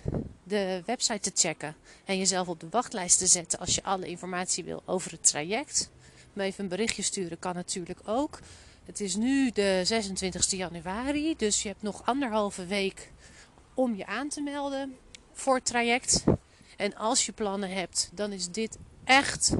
de 0.43 0.83
website 0.87 1.31
te 1.31 1.31
checken 1.35 1.77
en 2.05 2.19
jezelf 2.19 2.49
op 2.49 2.61
de 2.61 2.69
wachtlijst 2.71 3.19
te 3.19 3.27
zetten 3.27 3.59
als 3.59 3.75
je 3.75 3.83
alle 3.83 4.07
informatie 4.07 4.64
wil 4.64 4.83
over 4.85 5.11
het 5.11 5.27
traject. 5.27 5.91
Me 6.33 6.43
even 6.43 6.62
een 6.62 6.71
berichtje 6.71 7.03
sturen 7.03 7.38
kan 7.38 7.55
natuurlijk 7.55 8.01
ook. 8.05 8.41
Het 8.85 9.01
is 9.01 9.17
nu 9.17 9.51
de 9.51 9.81
26 9.85 10.51
januari, 10.51 11.37
dus 11.37 11.62
je 11.62 11.69
hebt 11.69 11.83
nog 11.83 12.07
anderhalve 12.07 12.67
week 12.67 13.12
om 13.75 13.95
je 13.95 14.07
aan 14.07 14.29
te 14.29 14.41
melden 14.41 14.97
voor 15.33 15.55
het 15.55 15.64
traject. 15.64 16.25
En 16.77 16.97
als 16.97 17.27
je 17.27 17.33
plannen 17.33 17.71
hebt, 17.71 18.11
dan 18.12 18.33
is 18.33 18.51
dit 18.51 18.79
echt 19.05 19.55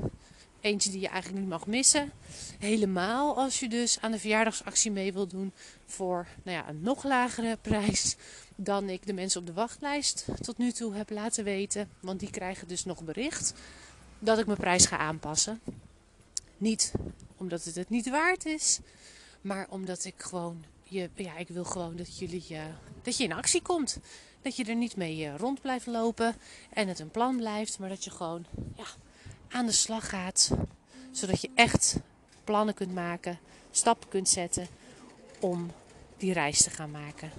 eentje 0.61 0.90
die 0.90 1.00
je 1.00 1.09
eigenlijk 1.09 1.40
niet 1.40 1.50
mag 1.50 1.66
missen. 1.66 2.12
Helemaal 2.59 3.37
als 3.37 3.61
je 3.61 3.68
dus 3.68 4.00
aan 4.00 4.12
de 4.12 4.18
verjaardagsactie 4.18 4.90
mee 4.90 5.12
wil 5.12 5.26
doen 5.26 5.52
voor 5.87 6.26
nou 6.42 6.57
ja, 6.57 6.68
een 6.68 6.81
nog 6.81 7.04
lagere 7.04 7.57
prijs 7.62 8.16
dan 8.60 8.88
ik 8.88 9.06
de 9.06 9.12
mensen 9.12 9.40
op 9.40 9.46
de 9.46 9.52
wachtlijst 9.52 10.24
tot 10.40 10.58
nu 10.58 10.72
toe 10.72 10.94
heb 10.94 11.10
laten 11.10 11.44
weten. 11.44 11.88
Want 12.00 12.20
die 12.20 12.30
krijgen 12.30 12.68
dus 12.68 12.84
nog 12.84 13.02
bericht 13.02 13.54
dat 14.18 14.38
ik 14.38 14.46
mijn 14.46 14.58
prijs 14.58 14.86
ga 14.86 14.96
aanpassen. 14.96 15.60
Niet 16.56 16.92
omdat 17.36 17.64
het 17.64 17.74
het 17.74 17.88
niet 17.88 18.10
waard 18.10 18.46
is, 18.46 18.78
maar 19.40 19.66
omdat 19.70 20.04
ik 20.04 20.14
gewoon, 20.16 20.64
je, 20.82 21.10
ja, 21.14 21.36
ik 21.36 21.48
wil 21.48 21.64
gewoon 21.64 21.96
dat 21.96 22.18
jullie, 22.18 22.46
uh, 22.50 22.62
dat 23.02 23.16
je 23.16 23.24
in 23.24 23.32
actie 23.32 23.62
komt. 23.62 23.98
Dat 24.42 24.56
je 24.56 24.64
er 24.64 24.74
niet 24.74 24.96
mee 24.96 25.18
uh, 25.18 25.36
rond 25.36 25.60
blijft 25.60 25.86
lopen 25.86 26.36
en 26.70 26.88
het 26.88 26.98
een 26.98 27.10
plan 27.10 27.36
blijft, 27.36 27.78
maar 27.78 27.88
dat 27.88 28.04
je 28.04 28.10
gewoon 28.10 28.46
ja, 28.76 28.86
aan 29.48 29.66
de 29.66 29.72
slag 29.72 30.08
gaat. 30.08 30.50
Zodat 31.10 31.40
je 31.40 31.50
echt 31.54 31.96
plannen 32.44 32.74
kunt 32.74 32.94
maken, 32.94 33.38
stappen 33.70 34.08
kunt 34.08 34.28
zetten 34.28 34.66
om 35.40 35.70
die 36.16 36.32
reis 36.32 36.62
te 36.62 36.70
gaan 36.70 36.90
maken. 36.90 37.30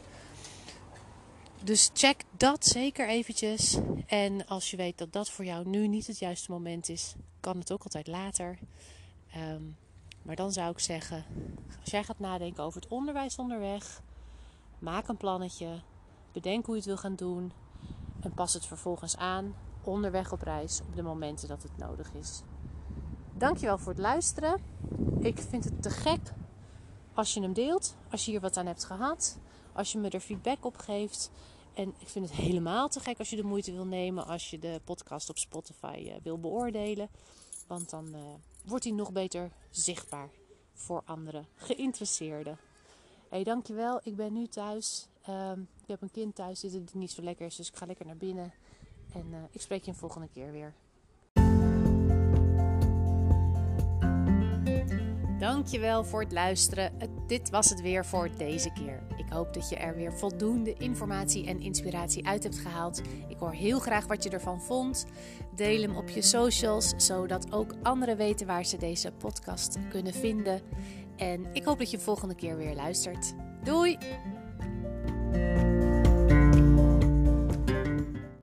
Dus 1.64 1.90
check 1.94 2.24
dat 2.38 2.66
zeker 2.66 3.08
eventjes. 3.08 3.78
En 4.06 4.46
als 4.46 4.72
je 4.72 4.78
weet 4.78 4.98
dat 4.98 5.14
dat 5.14 5.30
voor 5.30 5.46
jou 5.46 5.68
nu 5.68 5.88
niet 5.88 6.08
het 6.08 6.20
juiste 6.20 6.52
moment 6.52 6.90
is, 6.90 7.16
kan 7.40 7.58
het 7.58 7.72
ook 7.72 7.84
altijd 7.84 8.08
later. 8.08 8.60
Um, 9.36 9.78
maar 10.22 10.36
dan 10.36 10.52
zou 10.52 10.72
ik 10.72 10.80
zeggen, 10.80 11.26
als 11.82 11.92
jij 11.92 12.04
gaat 12.04 12.20
nadenken 12.20 12.64
over 12.64 12.82
het 12.82 12.90
onderwijs 12.90 13.36
onderweg, 13.36 14.02
maak 14.80 15.08
een 15.08 15.18
plannetje, 15.18 15.82
bedenk 16.32 16.66
hoe 16.66 16.74
je 16.74 16.80
het 16.80 16.90
wil 16.90 16.98
gaan 16.98 17.16
doen 17.16 17.52
en 18.20 18.34
pas 18.34 18.54
het 18.54 18.66
vervolgens 18.66 19.18
aan 19.18 19.56
onderweg 19.84 20.32
op 20.32 20.42
reis 20.42 20.82
op 20.82 20.96
de 20.96 21.02
momenten 21.02 21.48
dat 21.48 21.64
het 21.64 21.78
nodig 21.78 22.14
is. 22.14 22.42
Dankjewel 23.34 23.78
voor 23.78 23.92
het 23.92 24.02
luisteren. 24.02 24.62
Ik 25.20 25.40
vind 25.40 25.64
het 25.64 25.82
te 25.82 25.90
gek 25.90 26.34
als 27.14 27.34
je 27.34 27.42
hem 27.42 27.54
deelt, 27.54 27.96
als 28.12 28.26
je 28.26 28.32
hier 28.32 28.42
wat 28.42 28.58
aan 28.58 28.66
hebt 28.66 28.86
gehad, 28.86 29.40
als 29.80 29.92
je 29.92 29.98
me 29.98 30.10
er 30.10 30.20
feedback 30.20 30.66
op 30.66 30.78
geeft. 30.78 31.32
En 31.74 31.94
ik 31.98 32.08
vind 32.08 32.30
het 32.30 32.38
helemaal 32.38 32.90
te 32.90 33.00
gek 33.00 33.20
als 33.20 33.30
je 33.30 33.36
de 33.36 33.44
moeite 33.44 33.72
wil 33.72 33.86
nemen 33.86 34.26
als 34.26 34.50
je 34.50 34.60
de 34.60 34.82
podcast 34.84 35.30
op 35.30 35.38
Spotify 35.38 36.04
uh, 36.06 36.14
wil 36.24 36.40
beoordelen. 36.40 37.10
Want 37.68 37.90
dan 37.90 38.16
uh, 38.16 38.22
wordt 38.66 38.84
hij 38.84 38.94
nog 38.94 39.12
beter 39.12 39.52
zichtbaar 39.70 40.30
voor 40.74 41.02
andere 41.06 41.44
geïnteresseerden. 41.56 42.58
Hey, 43.30 43.44
dankjewel. 43.44 44.00
Ik 44.04 44.16
ben 44.16 44.34
nu 44.34 44.48
thuis. 44.48 45.08
Um, 45.30 45.68
ik 45.82 45.88
heb 45.88 46.02
een 46.02 46.12
kind 46.12 46.36
thuis 46.36 46.60
zitten 46.60 46.86
die 46.86 46.98
niet 46.98 47.12
zo 47.12 47.22
lekker 47.22 47.46
is, 47.46 47.56
dus 47.56 47.68
ik 47.68 47.76
ga 47.76 47.86
lekker 47.86 48.06
naar 48.06 48.18
binnen. 48.18 48.54
En 49.14 49.26
uh, 49.32 49.38
ik 49.52 49.62
spreek 49.62 49.84
je 49.84 49.92
een 49.92 49.98
volgende 49.98 50.28
keer 50.34 50.52
weer. 50.52 50.74
Dankjewel 55.40 56.04
voor 56.04 56.22
het 56.22 56.32
luisteren. 56.32 57.02
Dit 57.30 57.50
was 57.50 57.70
het 57.70 57.82
weer 57.82 58.06
voor 58.06 58.30
deze 58.38 58.72
keer. 58.72 59.04
Ik 59.18 59.30
hoop 59.30 59.54
dat 59.54 59.70
je 59.70 59.76
er 59.76 59.96
weer 59.96 60.14
voldoende 60.14 60.74
informatie 60.74 61.46
en 61.46 61.60
inspiratie 61.60 62.28
uit 62.28 62.44
hebt 62.44 62.60
gehaald. 62.60 63.02
Ik 63.28 63.38
hoor 63.38 63.52
heel 63.52 63.80
graag 63.80 64.08
wat 64.08 64.24
je 64.24 64.30
ervan 64.30 64.62
vond. 64.62 65.06
Deel 65.56 65.82
hem 65.82 65.96
op 65.96 66.10
je 66.10 66.22
socials, 66.22 66.94
zodat 66.98 67.52
ook 67.52 67.76
anderen 67.82 68.18
weten 68.18 68.48
waar 68.48 68.66
ze 68.66 68.78
deze 68.78 69.12
podcast 69.12 69.78
kunnen 69.90 70.14
vinden. 70.14 70.62
En 71.18 71.46
ik 71.54 71.64
hoop 71.64 71.78
dat 71.78 71.92
je 71.92 72.00
volgende 72.00 72.36
keer 72.36 72.58
weer 72.58 72.76
luistert. 72.76 73.34
Doei! 73.64 73.98